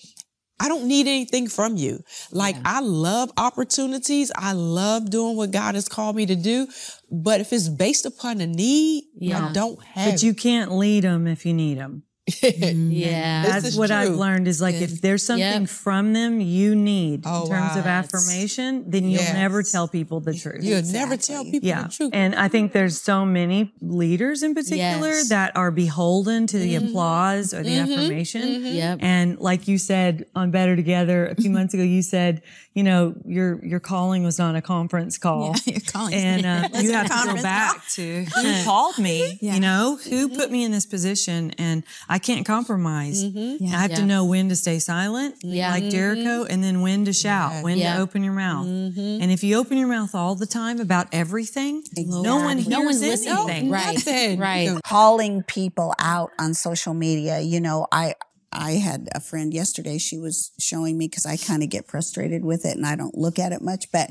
[0.59, 2.03] I don't need anything from you.
[2.31, 4.31] Like I love opportunities.
[4.35, 6.67] I love doing what God has called me to do.
[7.11, 9.49] But if it's based upon a need, Yeah.
[9.49, 10.11] I don't have.
[10.11, 12.03] But you can't lead them if you need them.
[12.43, 13.43] Yeah.
[13.45, 15.69] That's is what I've learned is like if there's something Yep.
[15.69, 19.33] from them you need Oh, in terms of affirmation, then you'll Yes.
[19.33, 20.63] never tell people the truth.
[20.63, 21.83] You'll never tell people yeah.
[21.83, 22.11] the truth.
[22.13, 25.29] And I think there's so many leaders in particular Yes.
[25.29, 26.63] that are beholden to Mm-hmm.
[26.65, 28.63] the applause or the affirmation.
[28.65, 28.99] Yep.
[29.01, 32.41] And like you said on Better Together a few months ago, you said,
[32.73, 35.55] you know, your your calling was not a conference call.
[35.65, 36.13] Yeah, your calling.
[36.13, 39.55] And uh, you have to go conference back to who called me, Yeah.
[39.55, 43.23] you know, who put me in this position, and I can't compromise.
[43.23, 43.65] Mm-hmm.
[43.65, 45.71] I have to know when to stay silent, Yeah.
[45.71, 46.51] like Jericho, mm-hmm.
[46.51, 47.95] and then when to shout, when Yeah.
[47.95, 48.67] to open your mouth.
[48.67, 49.21] Mm-hmm.
[49.21, 52.81] And if you open your mouth all the time about everything, no one hears No
[52.81, 53.49] one's listening.
[53.49, 53.69] anything.
[53.69, 53.93] Right.
[53.95, 54.39] Nothing.
[54.39, 54.79] Right.
[54.83, 57.39] calling people out on social media.
[57.39, 58.15] You know, I
[58.55, 59.97] I had a friend yesterday.
[59.97, 63.17] She was showing me because I kind of get frustrated with it and I don't
[63.17, 63.91] look at it much.
[63.91, 64.09] But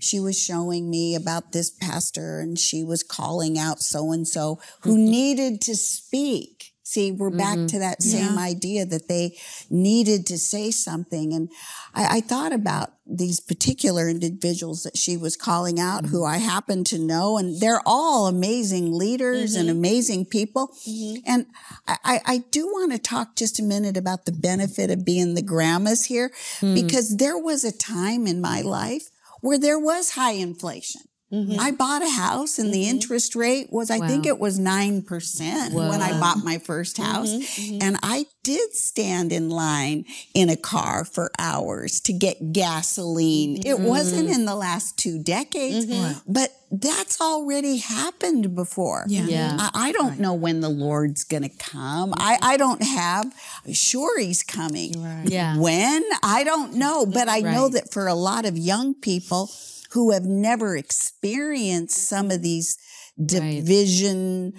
[0.00, 4.58] she was showing me about this pastor and she was calling out so and so
[4.80, 6.71] who needed to speak.
[6.92, 7.68] See, we're back mm-hmm.
[7.68, 9.38] to that same idea that they
[9.70, 11.32] needed to say something.
[11.32, 11.48] And
[11.94, 16.84] I, I thought about these particular individuals that she was calling out who I happen
[16.84, 17.38] to know.
[17.38, 19.78] And they're all amazing leaders and mm-hmm.
[19.78, 20.68] amazing people.
[20.86, 21.20] Mm-hmm.
[21.24, 21.46] And
[21.88, 25.32] I, I, I do want to talk just a minute about the benefit of being
[25.32, 26.74] the grandmas here, hmm.
[26.74, 29.08] because there was a time in my life
[29.40, 31.00] where there was high inflation.
[31.32, 31.58] Mm-hmm.
[31.58, 32.90] I bought a house and the mm-hmm.
[32.90, 37.58] interest rate was, I think it was 9% when I bought my first mm-hmm, house.
[37.80, 43.62] And I did stand in line in a car for hours to get gasoline.
[43.64, 45.86] It wasn't in the last two decades,
[46.26, 49.04] but that's already happened before.
[49.06, 49.26] Yeah.
[49.26, 49.56] Yeah.
[49.58, 52.12] I, I don't know when the Lord's going to come.
[52.16, 53.32] I, I don't have,
[53.72, 54.94] sure, He's coming.
[55.24, 55.58] Yeah.
[55.58, 56.02] When?
[56.22, 57.06] I don't know.
[57.06, 59.50] But I know that for a lot of young people
[59.92, 62.76] who have never experienced some of these
[63.24, 64.54] division,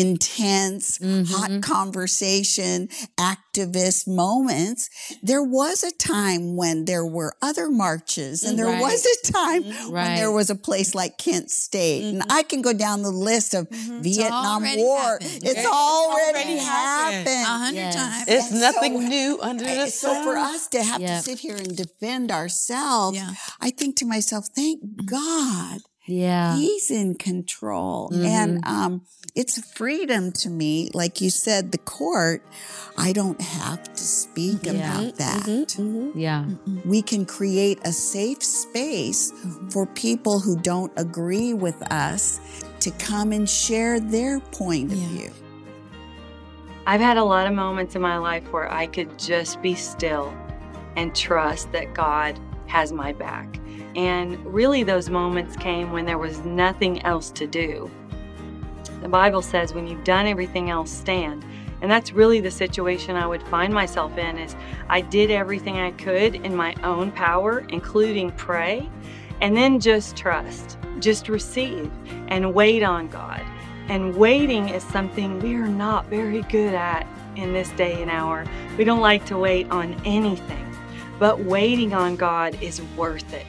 [0.00, 1.60] intense, hot mm-hmm.
[1.60, 4.90] conversation, activist moments,
[5.22, 8.80] there was a time when there were other marches and there Right.
[8.80, 9.92] was a time mm-hmm.
[9.92, 12.04] when there was a place like Kent State.
[12.04, 12.32] And mm-hmm.
[12.32, 14.98] I can go down the list of Vietnam already War.
[14.98, 15.30] happened.
[15.30, 17.28] It's It's already, already happened.
[17.28, 17.94] A hundred Yes.
[17.94, 18.24] times.
[18.28, 20.14] It's And nothing so- new under the sun.
[20.16, 21.18] So for us to have Yeah.
[21.18, 23.34] to sit here and defend ourselves, Yeah.
[23.60, 26.56] I think to myself, thank God Yeah.
[26.56, 28.10] he's in control.
[28.12, 28.74] And mm-hmm.
[28.74, 29.02] um,
[29.34, 30.90] it's freedom to me.
[30.92, 32.42] Like you said, the court,
[32.96, 34.76] I don't have to speak mm-hmm.
[34.76, 35.42] about that.
[35.44, 36.18] Mm-hmm.
[36.18, 36.46] Yeah.
[36.84, 39.32] We can create a safe space
[39.70, 42.40] for people who don't agree with us
[42.80, 45.30] to come and share their point of view.
[46.86, 50.36] I've had a lot of moments in my life where I could just be still
[50.96, 53.58] and trust that God has my back.
[53.96, 57.90] And really, those moments came when there was nothing else to do.
[59.00, 61.44] The Bible says, when you've done everything else, stand.
[61.82, 64.56] And that's really the situation I would find myself in is
[64.88, 68.88] I did everything I could in my own power, including pray,
[69.42, 71.90] and then just trust, just receive
[72.28, 73.42] and wait on God.
[73.88, 78.46] And waiting is something we are not very good at in this day and hour.
[78.78, 80.74] We don't like to wait on anything,
[81.18, 83.44] but waiting on God is worth it.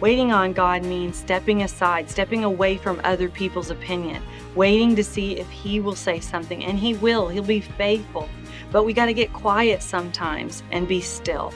[0.00, 4.22] Waiting on God means stepping aside, stepping away from other people's opinion,
[4.54, 6.64] waiting to see if He will say something.
[6.64, 8.28] And He will, He'll be faithful.
[8.70, 11.52] But we got to get quiet sometimes and be still.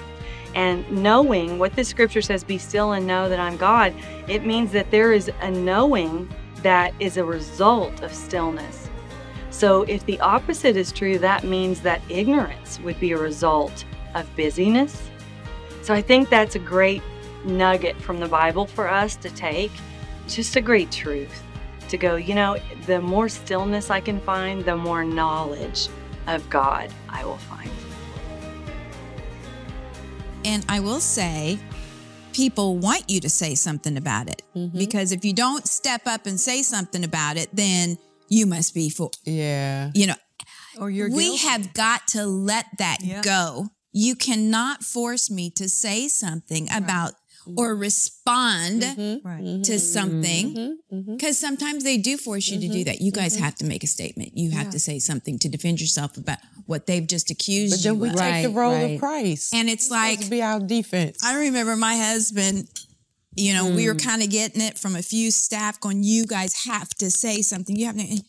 [0.55, 3.95] And knowing what the scripture says, be still and know that I'm God,
[4.27, 6.29] it means that there is a knowing
[6.63, 8.89] that is a result of stillness.
[9.51, 14.35] So if the opposite is true, that means that ignorance would be a result of
[14.35, 15.11] busyness.
[15.83, 17.03] So I think that's a great
[17.45, 19.73] nugget from the Bible for us to take,
[20.29, 21.43] just a great truth
[21.89, 25.89] to go, you know, the more stillness I can find, the more knowledge
[26.29, 27.71] of God I will find.
[30.45, 31.59] And I will say,
[32.33, 34.79] people want you to say something about it Mm-hmm.
[34.79, 37.99] because if you don't step up and say something about it, then
[38.29, 39.91] you must be for, Yeah.
[39.95, 40.15] you know,
[40.79, 41.47] Or you're we guilty.
[41.49, 43.23] have got to let that Yeah.
[43.23, 43.69] go.
[43.93, 47.15] You cannot force me to say something about
[47.57, 49.27] or respond mm-hmm.
[49.27, 49.43] right.
[49.43, 49.63] Mm-hmm.
[49.63, 51.17] to something mm-hmm.
[51.17, 53.01] because sometimes they do force you to do that.
[53.01, 54.33] You guys have to make a statement.
[54.37, 57.77] You have to say something to defend yourself about what they've just accused you.
[57.77, 58.33] But then you we of.
[58.33, 58.95] take the role right.
[58.95, 59.55] of Christ.
[59.55, 61.23] and it's Supposed like to be our defense.
[61.25, 62.69] I remember my husband,
[63.35, 64.05] you know, we were Mm.
[64.05, 67.77] kind of getting it from a few staff going, you guys have to say something.
[67.77, 68.03] You have to.
[68.03, 68.23] And,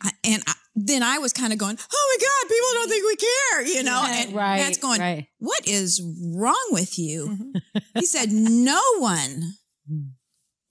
[0.00, 0.54] I, and I,
[0.86, 3.82] then I was kind of going, oh my God, people don't think we care, you
[3.82, 4.04] know?
[4.06, 5.26] And Right, Matt's going, right.
[5.38, 6.00] what is
[6.34, 7.52] wrong with you?
[7.94, 9.54] he said, no one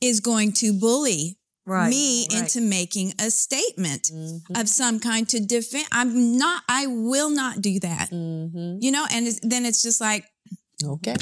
[0.02, 2.40] is going to bully Right, me right.
[2.44, 4.56] into making a statement Mm-hmm.
[4.56, 5.86] of some kind to defend.
[5.92, 8.78] I'm not, I will not do that, Mm-hmm.
[8.80, 9.06] you know?
[9.12, 10.24] And it's, then it's just like,
[10.84, 11.16] Okay.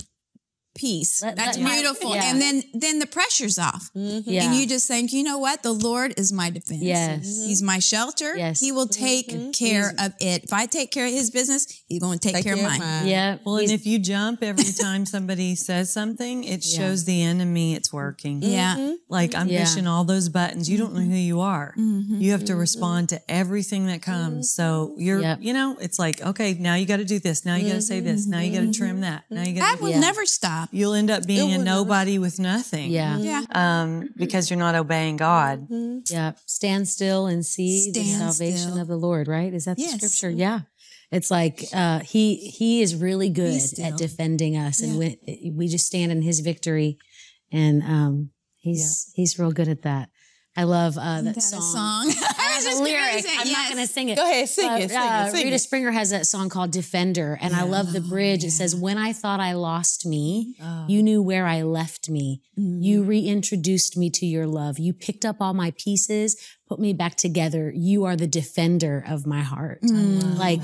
[0.76, 1.24] Peace.
[1.24, 2.16] Let- That's let- beautiful.
[2.16, 2.26] yeah.
[2.26, 3.90] And then then the pressure's off.
[3.96, 4.30] Mm-hmm.
[4.30, 4.46] Yeah.
[4.46, 5.64] And you just think, you know what?
[5.64, 6.82] The Lord is my defense.
[6.82, 7.28] Yes.
[7.28, 7.48] Mm-hmm.
[7.48, 8.36] He's my shelter.
[8.36, 8.60] Yes.
[8.60, 9.06] He will mm-hmm.
[9.06, 10.44] take care of it.
[10.44, 13.08] If I take care of his business, he's going to take, care, of mine.
[13.08, 13.38] yeah.
[13.46, 17.92] Well, and if you jump every time somebody says something, it shows the enemy it's
[17.94, 18.42] working.
[18.42, 18.94] Yeah.
[19.10, 19.64] Like I'm Yeah.
[19.66, 20.70] pushing all those buttons.
[20.70, 21.74] You don't know who you are.
[21.78, 22.20] Mm-hmm.
[22.22, 24.52] You have to respond to everything that comes.
[24.52, 25.40] So you're, Yep.
[25.42, 27.46] you know, it's like, okay, now you got to do this.
[27.46, 28.28] Now you got to say this.
[28.28, 29.24] Now you got to trim that.
[29.30, 29.76] Now you got to.
[29.78, 30.00] That will Yeah.
[30.00, 30.70] never stop.
[30.72, 32.92] You'll end up being a nobody with nothing.
[32.92, 33.18] yeah.
[33.18, 33.44] Yeah.
[33.52, 35.68] Um, because you're not obeying God.
[36.10, 36.34] Yeah.
[36.46, 38.80] Stand still and see the salvation still.
[38.82, 39.54] of the Lord, right?
[39.54, 39.96] Is that the Yes.
[39.98, 40.30] scripture?
[40.30, 40.62] Yeah.
[41.12, 45.16] It's like uh, he he is really good at defending us, and Yeah.
[45.28, 46.98] we, we just stand in His victory,
[47.52, 50.10] and um, he's he's real good at that.
[50.58, 52.10] I love uh, that, That song.
[52.12, 52.14] song.
[52.66, 54.16] I was As a just lyric, gonna say, I'm not going to sing it.
[54.16, 55.60] Go ahead, sing But, it, sing uh, it, sing Rita it.
[55.60, 58.44] Springer has that song called Defender, and I love the bridge.
[58.44, 60.56] It says, "When I thought I lost me,
[60.88, 62.42] you knew where I left me.
[62.56, 64.80] You reintroduced me to your love.
[64.80, 66.36] You picked up all my pieces,
[66.68, 67.72] put me back together.
[67.76, 69.80] You are the defender of my heart.
[69.84, 70.64] Like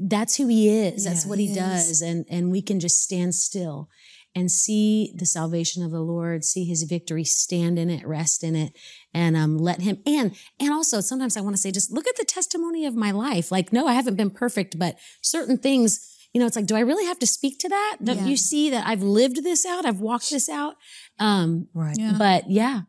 [0.00, 1.04] that's who he is.
[1.04, 3.88] That's what he does, and and we can just stand still."
[4.34, 8.56] And see the salvation of the Lord, see His victory, stand in it, rest in
[8.56, 8.72] it,
[9.14, 9.98] and um, let Him.
[10.06, 13.10] And and also sometimes I want to say, just look at the testimony of my
[13.10, 13.50] life.
[13.52, 16.80] Like, no, I haven't been perfect, but certain things, you know, it's like, do I
[16.80, 17.98] really have to speak to that?
[18.02, 18.26] Don't Yeah.
[18.26, 19.84] you see that I've lived this out?
[19.84, 20.74] I've walked this out.
[21.18, 21.96] Um, Right.
[21.98, 22.14] Yeah.
[22.18, 22.82] but yeah,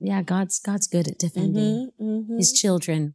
[0.00, 1.90] yeah, God's God's good at defending
[2.36, 3.14] His children.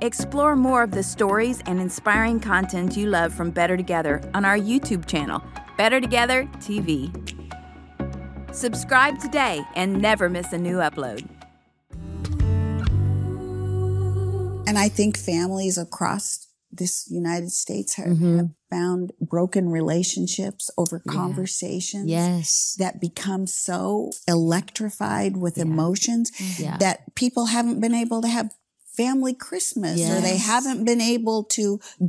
[0.00, 4.56] Explore more of the stories and inspiring content you love from Better Together on our
[4.56, 5.42] YouTube channel,
[5.76, 7.10] Better Together TV.
[8.52, 11.28] Subscribe today and never miss a new upload.
[14.66, 18.36] And I think families across this United States have, Mm-hmm.
[18.38, 22.76] have found broken relationships over conversations Yes.
[22.78, 26.76] that become so electrified with emotions Yeah.
[26.78, 28.50] that people haven't been able to have
[29.02, 31.64] family Christmas or they haven't been able to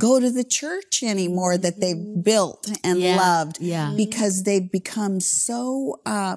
[0.06, 3.16] go to the church anymore that they've built and Yeah.
[3.26, 3.88] loved Yeah.
[4.04, 6.36] because they've become so uh,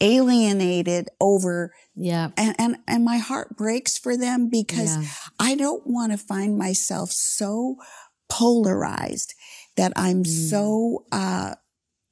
[0.00, 1.56] alienated over
[1.94, 2.30] Yeah.
[2.36, 5.04] and, and and my heart breaks for them because Yeah.
[5.38, 7.76] I don't want to find myself so
[8.28, 9.34] polarized
[9.76, 10.50] that I'm Mm.
[10.50, 11.54] so uh,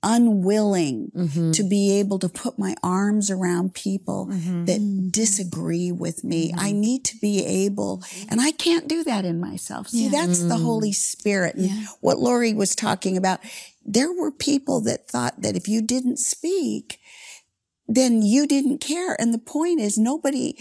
[0.03, 1.53] unwilling Mhm.
[1.55, 4.65] to be able to put my arms around people Mm-hmm.
[4.67, 6.53] that disagree with me.
[6.57, 9.89] I need to be able, and I can't do that in myself.
[9.89, 10.63] See, that's the Mm.
[10.63, 11.57] Holy Spirit.
[11.57, 11.87] And Yeah.
[12.01, 13.41] what Laurie was talking about,
[13.85, 16.99] there were people that thought that if you didn't speak,
[17.89, 19.21] then you didn't care.
[19.21, 20.57] And the point is nobody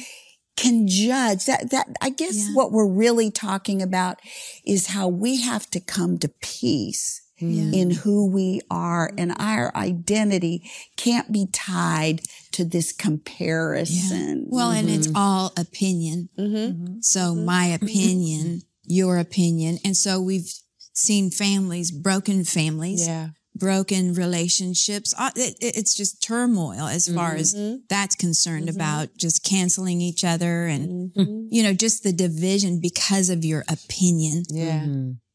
[0.57, 2.53] can judge that, that, I guess Yeah.
[2.53, 4.19] what we're really talking about
[4.65, 10.69] is how we have to come to peace in who we are and our identity
[10.97, 12.21] can't be tied
[12.51, 14.45] to this comparison.
[14.49, 15.17] Well, and it's mm-hmm.
[15.17, 16.29] all opinion.
[16.37, 17.01] Mm-hmm.
[17.01, 17.85] So my mm-hmm.
[17.85, 19.79] opinion, your opinion.
[19.83, 20.53] And so we've
[20.93, 23.29] seen families, broken families, Yeah.
[23.55, 25.13] broken relationships.
[25.17, 27.55] Uh, it- it- it's just turmoil as far as
[27.89, 31.11] that's concerned about just canceling each other and
[31.51, 34.43] you know just the division because of your opinion.
[34.49, 34.85] Yeah.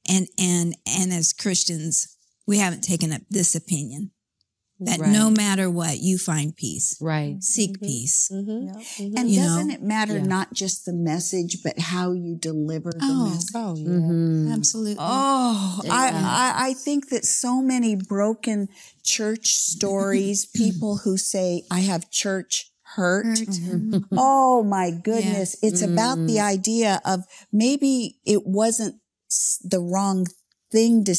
[0.09, 4.13] And and and as Christians, we haven't taken up this opinion
[4.79, 5.11] that Right.
[5.11, 6.97] no matter what, you find peace.
[7.01, 7.43] Right.
[7.43, 7.87] Seek mm-hmm.
[7.87, 8.29] peace.
[8.31, 8.51] Mm-hmm.
[8.51, 9.27] And mm-hmm.
[9.27, 9.75] You doesn't know?
[9.75, 10.25] it matter Yeah.
[10.25, 13.51] not just the message, but how you deliver the Oh, message?
[13.55, 13.89] Oh, yeah.
[13.89, 14.53] Mhm.
[14.53, 14.97] Absolutely.
[14.99, 15.93] Oh, oh Yeah.
[15.95, 18.69] I, I, I think that so many broken
[19.03, 23.27] church stories, people who say, I have church hurt.
[24.13, 25.57] Oh my goodness.
[25.63, 28.97] It's about the idea of maybe it wasn't
[29.37, 30.27] s- the wrong
[30.73, 31.15] thing to,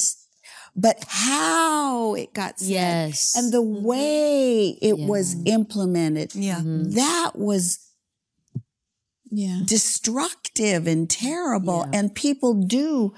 [0.75, 3.35] but how it got said Yes.
[3.35, 3.85] and the mm-hmm.
[3.85, 5.53] way it was Yeah.
[5.55, 6.35] implemented.
[6.35, 6.59] Yeah.
[6.59, 6.91] Mm-hmm.
[6.91, 7.79] That was
[9.29, 9.61] Yeah.
[9.65, 11.85] destructive and terrible.
[11.91, 11.99] Yeah.
[11.99, 13.13] And people do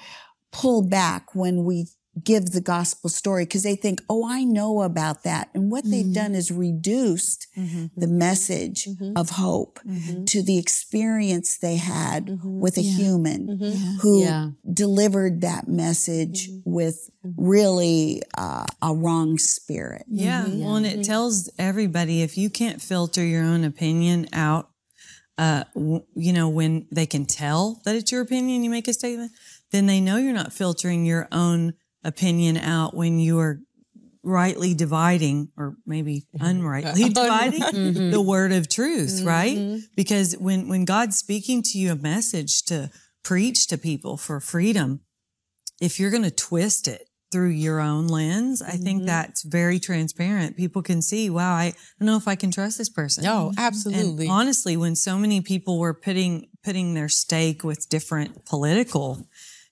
[0.52, 1.88] pull back when we
[2.24, 5.50] give the gospel story because they think, oh, I know about that.
[5.54, 6.14] And what they've mm-hmm.
[6.14, 7.88] done is reduced mm-hmm.
[7.96, 9.14] the message mm-hmm.
[9.16, 9.80] of hope
[10.28, 14.52] to the experience they had with a human who Yeah.
[14.72, 20.06] delivered that message with really uh, a wrong spirit.
[20.08, 20.48] Yeah.
[20.48, 24.70] Well, and it tells everybody if you can't filter your own opinion out,
[25.38, 28.94] uh, w- you know, when they can tell that it's your opinion, you make a
[28.94, 29.32] statement,
[29.72, 31.74] then they know you're not filtering your own
[32.04, 33.60] opinion out when you are
[34.24, 36.46] rightly dividing or maybe mm-hmm.
[36.46, 38.12] unrightly dividing mm-hmm.
[38.12, 39.28] the word of truth, mm-hmm.
[39.28, 39.82] right?
[39.96, 42.92] Because when, when God's speaking to you a message to
[43.24, 45.02] preach to people for freedom,
[45.82, 50.58] if you're going to twist it through your own lens, I think that's very transparent.
[50.58, 53.24] People can see, wow, I don't know if I can trust this person.
[53.50, 54.28] And absolutely.
[54.28, 59.28] honestly, when so many people were putting putting their stake with different political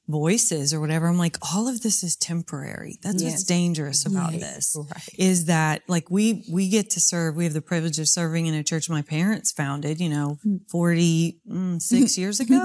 [0.07, 2.99] voices or whatever, I'm like, all of this is temporary.
[3.01, 4.77] That's what's dangerous about this.
[5.17, 8.53] Is that like we we get to serve, we have the privilege of serving in
[8.53, 10.57] a church my parents founded, you know, hmm.
[10.69, 12.55] 46 mm, years ago.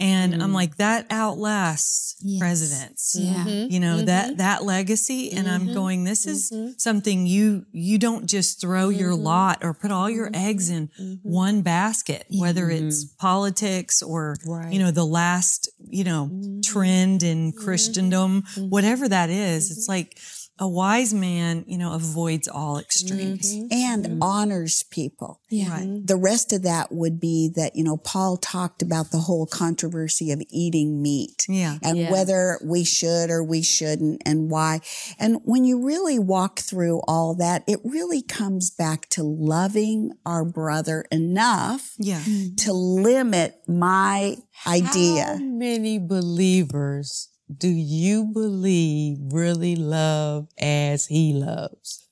[0.00, 0.54] And I'm mm-hmm.
[0.54, 3.16] like, that outlasts presidents.
[3.18, 3.44] Yeah.
[3.44, 3.72] Mm-hmm.
[3.72, 4.36] you know that mm-hmm.
[4.36, 5.32] that legacy.
[5.32, 9.90] And i'm going this is something you you don't just throw your lot or put
[9.90, 10.90] all your eggs in
[11.22, 14.36] one basket whether it's politics or
[14.70, 16.30] you know the last you know
[16.72, 18.68] trend in christendom mm-hmm.
[18.68, 20.18] whatever that is it's like
[20.60, 23.72] a wise man you know avoids all extremes mm-hmm.
[23.72, 24.22] and mm-hmm.
[24.22, 25.40] honors people.
[25.48, 25.64] Yeah.
[25.64, 25.92] Mm-hmm.
[25.94, 29.46] right The rest of that would be that, you know, Paul talked about the whole
[29.46, 32.12] controversy of eating meat yeah and Yeah.
[32.12, 34.80] whether we should or we shouldn't and why.
[35.18, 40.44] And when you really walk through all that, it really comes back to loving our
[40.44, 42.22] brother enough yeah
[42.58, 44.36] to limit my
[44.66, 45.24] idea.
[45.24, 45.38] How idea.
[45.40, 52.06] many believers do you believe really love as he loves?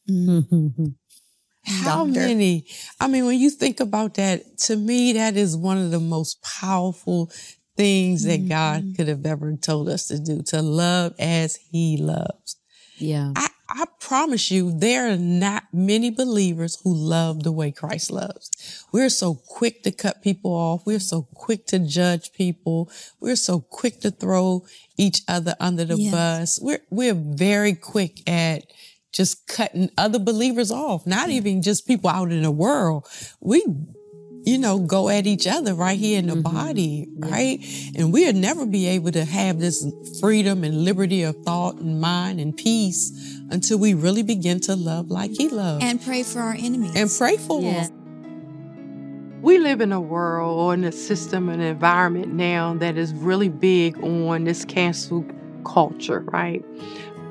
[1.66, 2.20] How Doctor.
[2.20, 2.66] many?
[2.98, 6.42] I mean, when you think about that, to me, that is one of the most
[6.42, 7.30] powerful
[7.76, 8.94] things that God mm-hmm.
[8.94, 12.56] could have ever told us to do to love as he loves.
[12.96, 13.32] Yeah.
[13.36, 18.84] I, I promise you, there are not many believers who love the way Christ loves.
[18.92, 20.86] We're so quick to cut people off.
[20.86, 22.90] We're so quick to judge people.
[23.20, 24.64] We're so quick to throw
[24.96, 26.12] each other under the Yes.
[26.12, 26.58] bus.
[26.62, 28.64] We're, we're very quick at
[29.12, 33.06] just cutting other believers off, not even just people out in the world.
[33.40, 33.64] We
[34.48, 36.56] you know, go at each other right here in the mm-hmm.
[36.56, 37.58] body, right?
[37.94, 39.86] And we'll never be able to have this
[40.20, 43.12] freedom and liberty of thought and mind and peace
[43.50, 46.92] until we really begin to love like he loves and, And pray for our enemies.
[46.96, 47.84] And pray for Yeah.
[47.84, 49.42] them.
[49.42, 53.48] We live in a world or in a system and environment now that is really
[53.48, 55.24] big on this cancel
[55.64, 56.64] culture, right?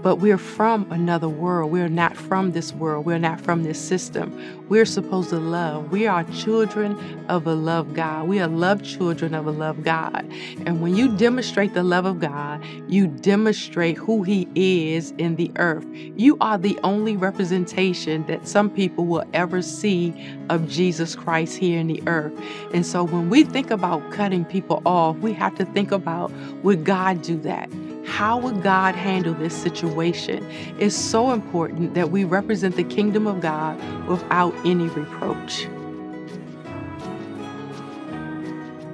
[0.01, 1.71] But we're from another world.
[1.71, 3.05] We're not from this world.
[3.05, 4.65] We're not from this system.
[4.69, 5.91] We're supposed to love.
[5.91, 6.97] We are children
[7.29, 8.27] of a love God.
[8.27, 10.31] We are love children of a love God.
[10.65, 15.51] And when you demonstrate the love of God, you demonstrate who He is in the
[15.55, 15.85] earth.
[15.91, 20.13] You are the only representation that some people will ever see
[20.49, 22.33] of Jesus Christ here in the earth.
[22.73, 26.31] And so when we think about cutting people off, we have to think about
[26.63, 27.69] would God do that?
[28.07, 30.43] How would God handle this situation?
[30.79, 33.77] It's so important that we represent the kingdom of God
[34.07, 35.67] without any reproach.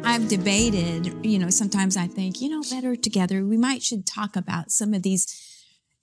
[0.03, 4.35] I've debated, you know, sometimes I think, you know, better together, we might should talk
[4.35, 5.25] about some of these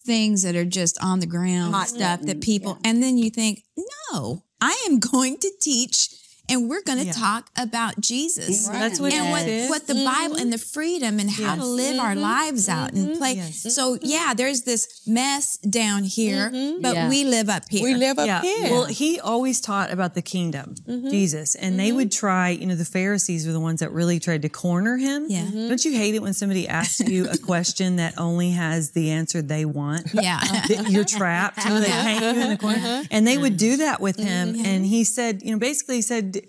[0.02, 3.28] things that are just on the ground Hot stuff button, that people, and then you
[3.28, 3.64] think,
[4.12, 6.08] no, I am going to teach
[6.50, 7.12] and we're going to Yeah.
[7.12, 8.68] talk about Jesus.
[8.68, 8.80] Amen.
[8.80, 9.70] That's what and it what, is.
[9.70, 10.72] what the Bible and the mm-hmm.
[10.72, 11.70] freedom and how to Yes.
[11.70, 12.20] live our mm-hmm.
[12.20, 13.18] lives out and mm-hmm.
[13.18, 13.34] play.
[13.34, 13.74] Yes.
[13.74, 17.08] So yeah, there's this mess down here, but Yeah.
[17.08, 17.82] we live up here.
[17.82, 18.42] We live up yeah.
[18.42, 18.70] here.
[18.70, 22.50] Well, he always taught about the kingdom, Jesus, and they would try.
[22.50, 25.26] You know, the Pharisees were the ones that really tried to corner him.
[25.28, 25.48] Yeah.
[25.50, 29.42] Don't you hate it when somebody asks you a question that only has the answer
[29.42, 30.08] they want?
[30.12, 30.40] Yeah.
[30.88, 31.64] you're trapped.
[31.64, 33.04] You know, they paint you in the corner, uh-huh.
[33.10, 33.58] and they would uh-huh.
[33.58, 34.56] do that with him.
[34.64, 36.39] And he said, you know, basically, he said.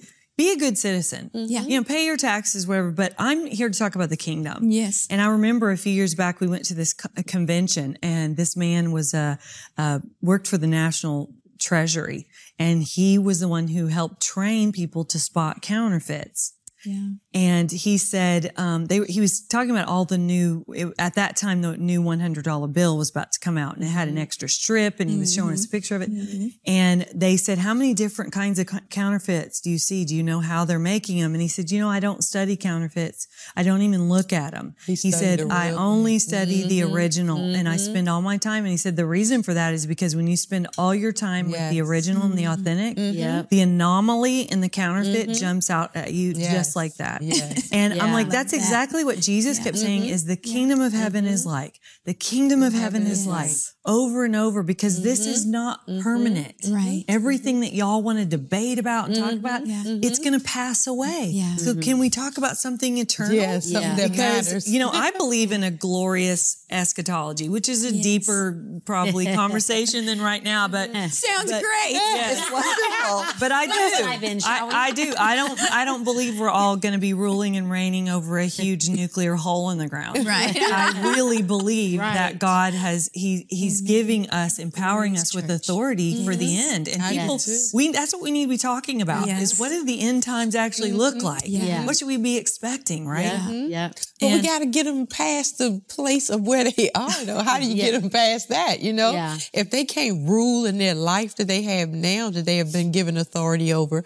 [0.42, 1.30] Be a good citizen.
[1.36, 1.62] Yeah.
[1.62, 2.90] You know, pay your taxes, whatever.
[2.90, 4.72] But I'm here to talk about the kingdom.
[4.72, 5.06] Yes.
[5.12, 8.58] And I remember a few years back, we went to this co- convention, and this
[8.58, 9.36] man was uh,
[9.78, 12.26] uh, worked for the National Treasury,
[12.58, 16.56] and he was the one who helped train people to spot counterfeits.
[16.86, 17.10] Yeah.
[17.34, 21.36] And he said um, they he was talking about all the new it- at that
[21.36, 24.08] time the new one hundred dollar bill was about to come out and it had
[24.08, 24.24] an mm-hmm.
[24.24, 25.78] extra strip and he was showing us a mm-hmm.
[25.78, 26.12] picture of it.
[26.12, 26.48] Mm-hmm.
[26.66, 30.06] And they said how many different kinds of co- counterfeits do you see?
[30.06, 32.56] Do you know how they're making them and he said you know I don't study
[32.58, 33.28] counterfeits.
[33.56, 37.70] I don't even look at them He he, said I only study the original and
[37.70, 40.28] I spend all my time and he said the reason for that is because when
[40.28, 41.88] you spend all your time with the Yes.
[41.88, 43.50] original and the authentic Yep.
[43.50, 46.52] the anomaly in the counterfeit jumps out at you Yes.
[46.52, 47.70] just like that Yes.
[47.72, 48.14] and I'm Yeah.
[48.14, 51.80] like, that's exactly what Jesus kept saying is the kingdom of heaven is like.
[52.06, 53.52] The kingdom of heaven is like
[53.84, 55.32] over and over because this mm-hmm.
[55.32, 56.02] is not mm-hmm.
[56.02, 56.58] permanent.
[56.60, 56.76] Mm-hmm.
[56.76, 57.04] Right.
[57.08, 61.30] Everything that y'all want to debate about and talk about, it's going to pass away.
[61.32, 61.56] Yeah.
[61.56, 63.34] So can we talk about something eternal?
[63.34, 63.96] yeah, something Yeah.
[63.96, 64.72] that because matters.
[64.72, 70.22] you know I believe in a glorious eschatology, which is a deeper probably conversation than
[70.22, 70.68] right now.
[70.68, 71.98] But Sounds but- great.
[72.32, 73.40] It's wonderful.
[73.40, 74.04] but I do.
[74.04, 74.74] dive in, shall we?
[74.74, 75.14] I, I do.
[75.18, 75.60] I don't.
[75.72, 79.36] I don't believe we're all going to be ruling and reigning over a huge nuclear
[79.36, 80.26] hole in the ground.
[80.26, 80.56] Right.
[80.56, 86.36] I really believe that God has He He's giving us, empowering us with authority for
[86.36, 86.76] the mm-hmm.
[86.76, 86.88] end.
[86.90, 87.40] And people,
[87.74, 89.28] we that's what we need to be talking about.
[89.28, 89.54] Yes.
[89.54, 91.28] Is what do the end times actually look mm-hmm.
[91.28, 91.44] like?
[91.46, 91.86] Yeah.
[91.86, 93.08] What should we be expecting?
[93.08, 93.24] Right.
[93.24, 93.52] Yeah.
[93.52, 93.90] Yeah.
[93.90, 94.18] Mm-hmm.
[94.20, 97.42] But we got to get them past the place of where they are, though.
[97.42, 98.82] How do you get them past that?
[98.82, 99.38] You know, Yeah.
[99.54, 102.92] if they can't rule in their life that they have now, that they have been
[102.92, 104.04] given authority over,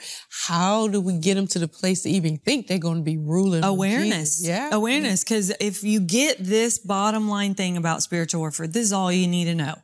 [0.48, 3.18] how do we get them to the place to even think they're going to be
[3.18, 3.64] ruling?
[3.64, 4.46] awareness.
[4.46, 4.70] Yeah.
[4.72, 5.24] Awareness.
[5.24, 9.28] Because if you get this bottom line thing about spiritual warfare, this is all you
[9.28, 9.76] need to know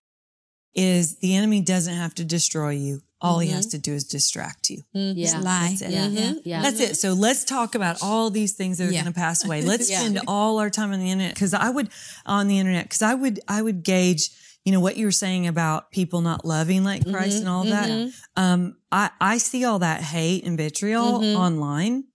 [0.74, 3.02] is the enemy doesn't have to destroy you.
[3.24, 3.78] All he has mm-hmm.
[3.78, 4.82] to do is distract you.
[4.96, 5.20] Mm-hmm.
[5.20, 5.40] Yeah.
[5.42, 5.68] Lie.
[5.70, 5.92] That's it.
[5.92, 6.08] Yeah.
[6.08, 6.34] Yeah.
[6.44, 6.62] Yeah.
[6.64, 6.98] That's it.
[6.98, 9.04] So let's talk about all these things that are Yeah.
[9.04, 9.62] going to pass away.
[9.72, 10.00] Let's Yeah.
[10.00, 11.90] spend all our time on the internet because I would
[12.26, 14.32] on the internet because I would I would gauge
[14.66, 18.12] you know what you were saying about people not loving like Christ and all that.
[18.36, 22.06] Um, I I see all that hate and vitriol online.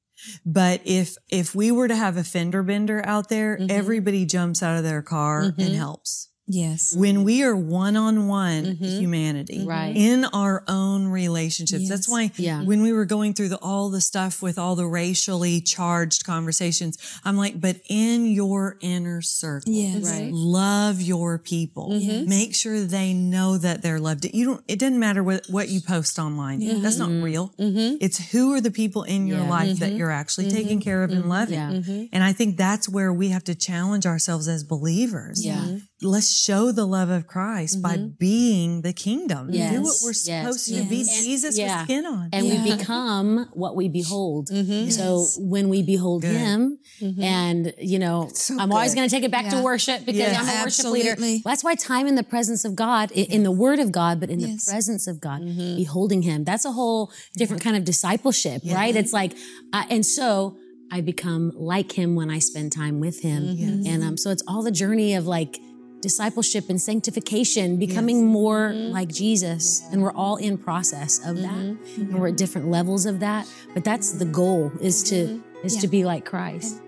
[0.45, 4.77] But if if we were to have a fender bender out there, everybody jumps out
[4.77, 6.29] of their car and helps.
[6.49, 6.95] Yes.
[6.97, 9.97] When we are one on one humanity Right.
[9.97, 12.63] in our own relationships, that's why Yeah.
[12.63, 16.99] when we were going through the, all the stuff with all the racially charged conversations,
[17.25, 20.05] I'm like, but in your inner circle, Yes.
[20.05, 20.33] Right.
[20.33, 21.91] love your people.
[21.91, 22.29] Mm-hmm.
[22.29, 24.25] Make sure they know that they're loved.
[24.33, 26.61] You don't, it doesn't matter what, what you post online.
[26.83, 27.23] That's not mm-hmm.
[27.23, 27.53] real.
[27.59, 27.97] Mm-hmm.
[28.01, 29.51] It's who are the people in your Yeah.
[29.51, 31.55] life that you're actually taking care of and loving.
[31.55, 32.05] Yeah.
[32.13, 35.45] And I think that's where we have to challenge ourselves as believers.
[35.45, 35.79] Yeah.
[36.03, 39.51] Let's show the love of Christ by being the kingdom.
[39.51, 40.21] Do what we're Yes.
[40.21, 40.97] supposed to be.
[40.99, 41.25] Yes.
[41.25, 41.79] Jesus Yeah.
[41.81, 42.29] with skin on.
[42.35, 42.65] and Yeah.
[42.65, 44.49] we become what we behold.
[44.91, 46.37] So when we behold Good.
[46.37, 46.79] Him,
[47.19, 50.37] and you know, So I'm always going to take it back to worship because Yes.
[50.39, 51.11] I'm a worship leader.
[51.13, 51.43] Absolutely.
[51.47, 54.41] That's why time in the presence of God, in the Word of God, but in
[54.41, 54.67] Yes.
[54.67, 58.95] the presence of God, beholding Him, that's a whole different kind of discipleship, right?
[58.95, 59.33] It's like,
[59.73, 60.57] uh, and so.
[60.89, 63.43] I become like him when I spend time with him.
[63.89, 65.59] And um, so it's all the journey of like
[66.07, 68.93] discipleship and sanctification, becoming more mm-hmm.
[68.93, 69.83] like Jesus.
[69.91, 71.49] And we're all in process of that.
[71.49, 72.01] Mm-hmm.
[72.01, 73.51] And we're at different levels of that.
[73.75, 75.67] But that's the goal is to mm-hmm.
[75.67, 76.81] is to be like Christ.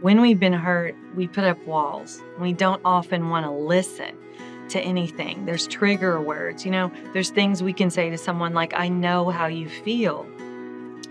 [0.00, 2.20] When we've been hurt, we put up walls.
[2.40, 4.16] We don't often want to listen
[4.70, 5.44] to anything.
[5.46, 9.30] There's trigger words, you know, there's things we can say to someone like, I know
[9.30, 10.26] how you feel.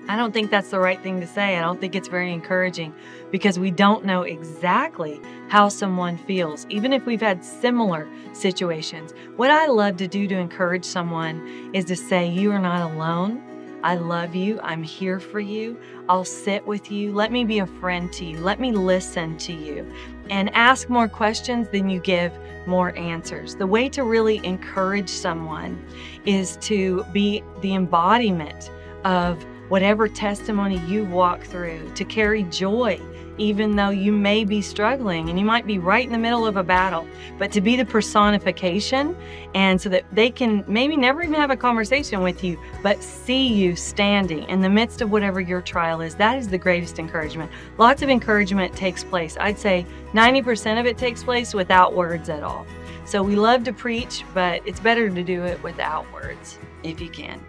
[0.10, 1.58] I don't think that's the right thing to say.
[1.58, 2.93] I don't think it's very encouraging
[3.30, 9.14] because we don't know exactly how someone feels, even if we've had similar situations.
[9.36, 13.43] What I love to do to encourage someone is to say, You are not alone.
[13.84, 14.60] I love you.
[14.64, 15.80] I'm here for you.
[16.10, 17.14] I'll sit with you.
[17.14, 18.39] Let me be a friend to you.
[18.39, 19.89] Let me listen to you.
[20.30, 22.34] And ask more questions than you give
[22.66, 23.55] more answers.
[23.55, 25.86] The way to really encourage someone
[26.26, 28.72] is to be the embodiment
[29.05, 32.99] of whatever testimony you walk through, to carry joy
[33.38, 36.57] even though you may be struggling and you might be right in the middle of
[36.57, 37.07] a battle,
[37.38, 39.15] but to be the personification
[39.53, 43.47] and so that they can maybe never even have a conversation with you, but see
[43.47, 46.15] you standing in the midst of whatever your trial is.
[46.15, 47.51] That is the greatest encouragement.
[47.78, 49.38] Lots of encouragement takes place.
[49.39, 52.65] I'd say 90% of it takes place without words at all.
[53.05, 57.09] So we love to preach, but it's better to do it without words if you
[57.09, 57.41] can.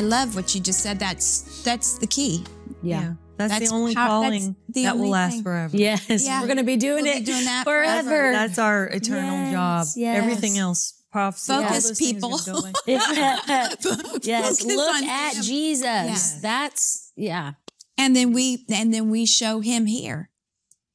[0.00, 0.98] I love what you just said.
[0.98, 2.42] That's that's the key.
[2.82, 3.14] Yeah.
[3.36, 5.42] That's, That's the only how- calling the that will last thing.
[5.42, 5.76] forever.
[5.76, 6.08] Yes.
[6.24, 6.40] Yeah.
[6.40, 8.32] We're going to be doing We'll be it doing that That's our, forever.
[8.32, 9.86] that's our eternal Yes, job.
[9.96, 10.18] yes.
[10.22, 12.38] Everything else, prophecy, Focus, those things are people.
[12.62, 12.72] gonna
[14.22, 14.60] yes.
[14.62, 15.42] Focus Look on at him.
[15.42, 15.84] Jesus.
[15.84, 16.40] Yes.
[16.40, 17.52] That's, yeah.
[17.98, 20.30] and then we and then we show him here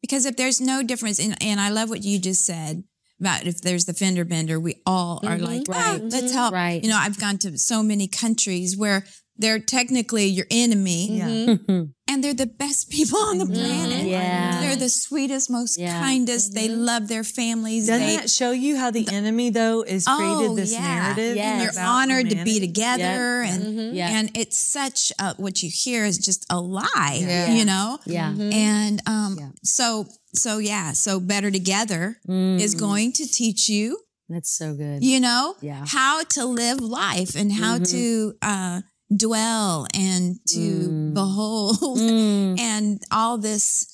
[0.01, 2.83] because if there's no difference and, and i love what you just said
[3.19, 5.45] about if there's the fender bender we all are mm-hmm.
[5.45, 6.01] like ah, right.
[6.03, 6.33] let's mm-hmm.
[6.33, 6.83] help Right.
[6.83, 9.05] you know i've gone to so many countries where
[9.37, 11.27] they're technically your enemy Yeah.
[11.27, 11.83] Mm-hmm.
[12.07, 14.61] and they're the best people on the planet Yeah.
[14.61, 15.99] they're the sweetest most Yeah.
[15.99, 20.05] kindest they love their families Doesn't they, that show you how the enemy, though, is
[20.07, 20.81] oh, created Oh, this yeah.
[20.81, 21.35] narrative?
[21.35, 21.61] Yes.
[21.61, 22.67] they're about honored to be humanity?
[22.67, 23.95] together and Mm-hmm.
[23.95, 24.09] Yeah.
[24.19, 27.53] and it's such a, what you hear is just a lie Yeah.
[27.53, 28.29] you know Yeah.
[28.29, 29.49] and um Yeah.
[29.63, 30.05] so
[30.35, 32.79] so yeah so better together is Mm.
[32.79, 35.03] going to teach you That's so good.
[35.03, 35.83] you know Yeah.
[35.87, 38.81] how to live life and how to uh
[39.15, 41.13] dwell and to Mm.
[41.13, 42.59] behold Mm.
[42.69, 43.87] and all this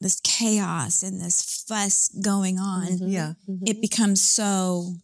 [0.00, 3.08] this chaos and this fuss going on Mm-hmm.
[3.08, 3.32] Yeah.
[3.70, 4.94] it becomes so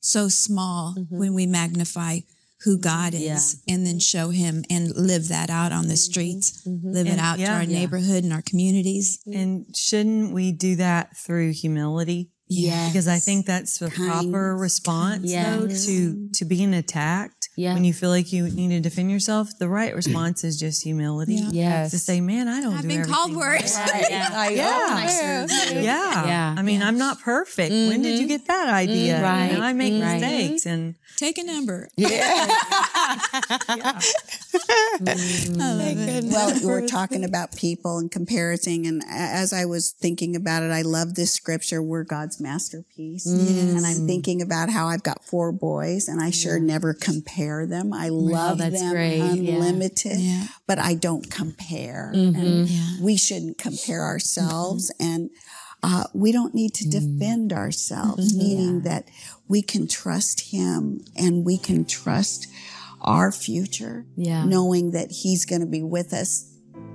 [0.00, 2.20] so small when we magnify
[2.64, 5.96] who God is and then show him and live that out on the mm-hmm.
[5.96, 6.90] streets, mm-hmm.
[6.90, 7.78] live it And- out to our Yeah.
[7.78, 9.20] neighborhood and our communities.
[9.32, 12.30] And shouldn't we do that through humility?
[12.48, 12.92] Yes.
[12.92, 17.48] Because I think that's the proper Kindness, response though to to being attacked.
[17.56, 17.74] Yeah.
[17.74, 21.36] When you feel like you need to defend yourself, the right response is just humility.
[21.50, 21.92] Yes.
[21.92, 23.76] To say, man, I don't I've do been called worse.
[23.76, 24.48] Right, yeah.
[24.54, 25.46] Yeah.
[25.72, 26.26] Yeah.
[26.26, 26.54] Yeah.
[26.56, 27.70] I mean, I'm not perfect.
[27.70, 28.28] When did you mm-hmm.
[28.28, 29.18] get that idea?
[29.18, 29.52] Mm, right.
[29.52, 30.20] And I make Right.
[30.20, 31.88] mistakes and Take a number.
[31.96, 32.48] Yeah.
[35.00, 36.30] Mm.
[36.32, 40.70] Well, you were talking about people and comparing, and as I was thinking about it,
[40.70, 45.52] I love this scripture, "We're God's masterpiece," and I'm thinking about how I've got four
[45.52, 47.92] boys, and I sure never compare them.
[47.92, 49.20] I love that's them great.
[49.20, 50.46] Unlimited, Yeah.
[50.66, 52.12] but I don't compare.
[52.14, 52.40] Mm-hmm.
[52.40, 52.96] And Yeah.
[53.00, 55.12] we shouldn't compare ourselves, mm-hmm.
[55.12, 55.30] and
[55.82, 56.90] uh, we don't need to mm.
[56.92, 58.38] defend ourselves, mm-hmm.
[58.38, 59.06] meaning that
[59.48, 62.46] we can trust Him and we can trust
[63.02, 64.46] our future, Yeah.
[64.46, 66.50] knowing that He's going to be with us,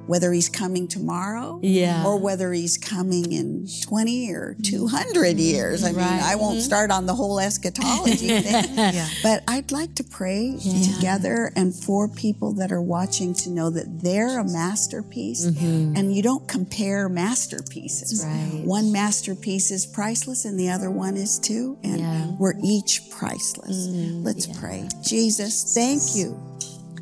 [0.10, 2.04] whether He's coming tomorrow Yeah.
[2.04, 5.84] or whether He's coming in 20 or 200 years.
[5.84, 6.22] I mean, Right.
[6.24, 10.58] I won't start on the whole eschatology thing, but I'd like to pray
[10.96, 15.96] together and for people that are watching to know that they're a masterpiece mm-hmm.
[15.96, 18.26] and you don't compare masterpieces.
[18.26, 18.64] Right.
[18.66, 22.32] One masterpiece is priceless and the other one is too, and Yeah.
[22.40, 23.88] we're each priceless.
[23.88, 24.24] Mm-hmm.
[24.24, 24.90] Let's pray.
[25.04, 26.49] Jesus, thank you.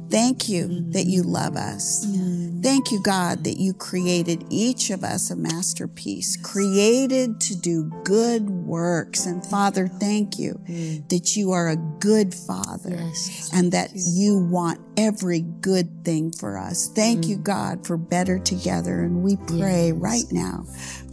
[0.10, 1.32] Thank you that you mm-hmm.
[1.32, 2.05] love us.
[2.05, 2.62] Mm-hmm.
[2.62, 8.49] Thank you, God, that you created each of us a masterpiece, created to do good
[8.49, 9.26] works.
[9.26, 11.08] And Father, thank you mm.
[11.10, 13.51] that you are a good Father Yes.
[13.53, 16.89] and that you want every good thing for us.
[16.89, 17.43] Thank you, mm.
[17.43, 19.01] God, for better together.
[19.01, 20.66] And we pray right now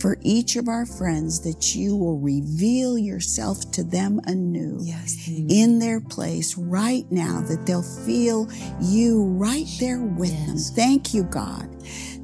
[0.05, 5.78] for each of our friends that you will reveal yourself to them anew yes, in
[5.78, 8.46] their place right now, that they'll feel
[8.82, 10.59] you right there with them.
[10.59, 11.70] Thank you, God,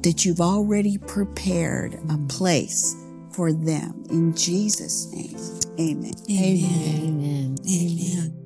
[0.03, 2.27] that you've already prepared a mm-hmm.
[2.27, 2.95] place
[3.31, 4.03] for them.
[4.11, 5.35] In Jesus' name,
[5.79, 6.13] amen.
[6.29, 7.01] Amen.
[7.01, 7.55] Amen.
[7.67, 8.40] Amen.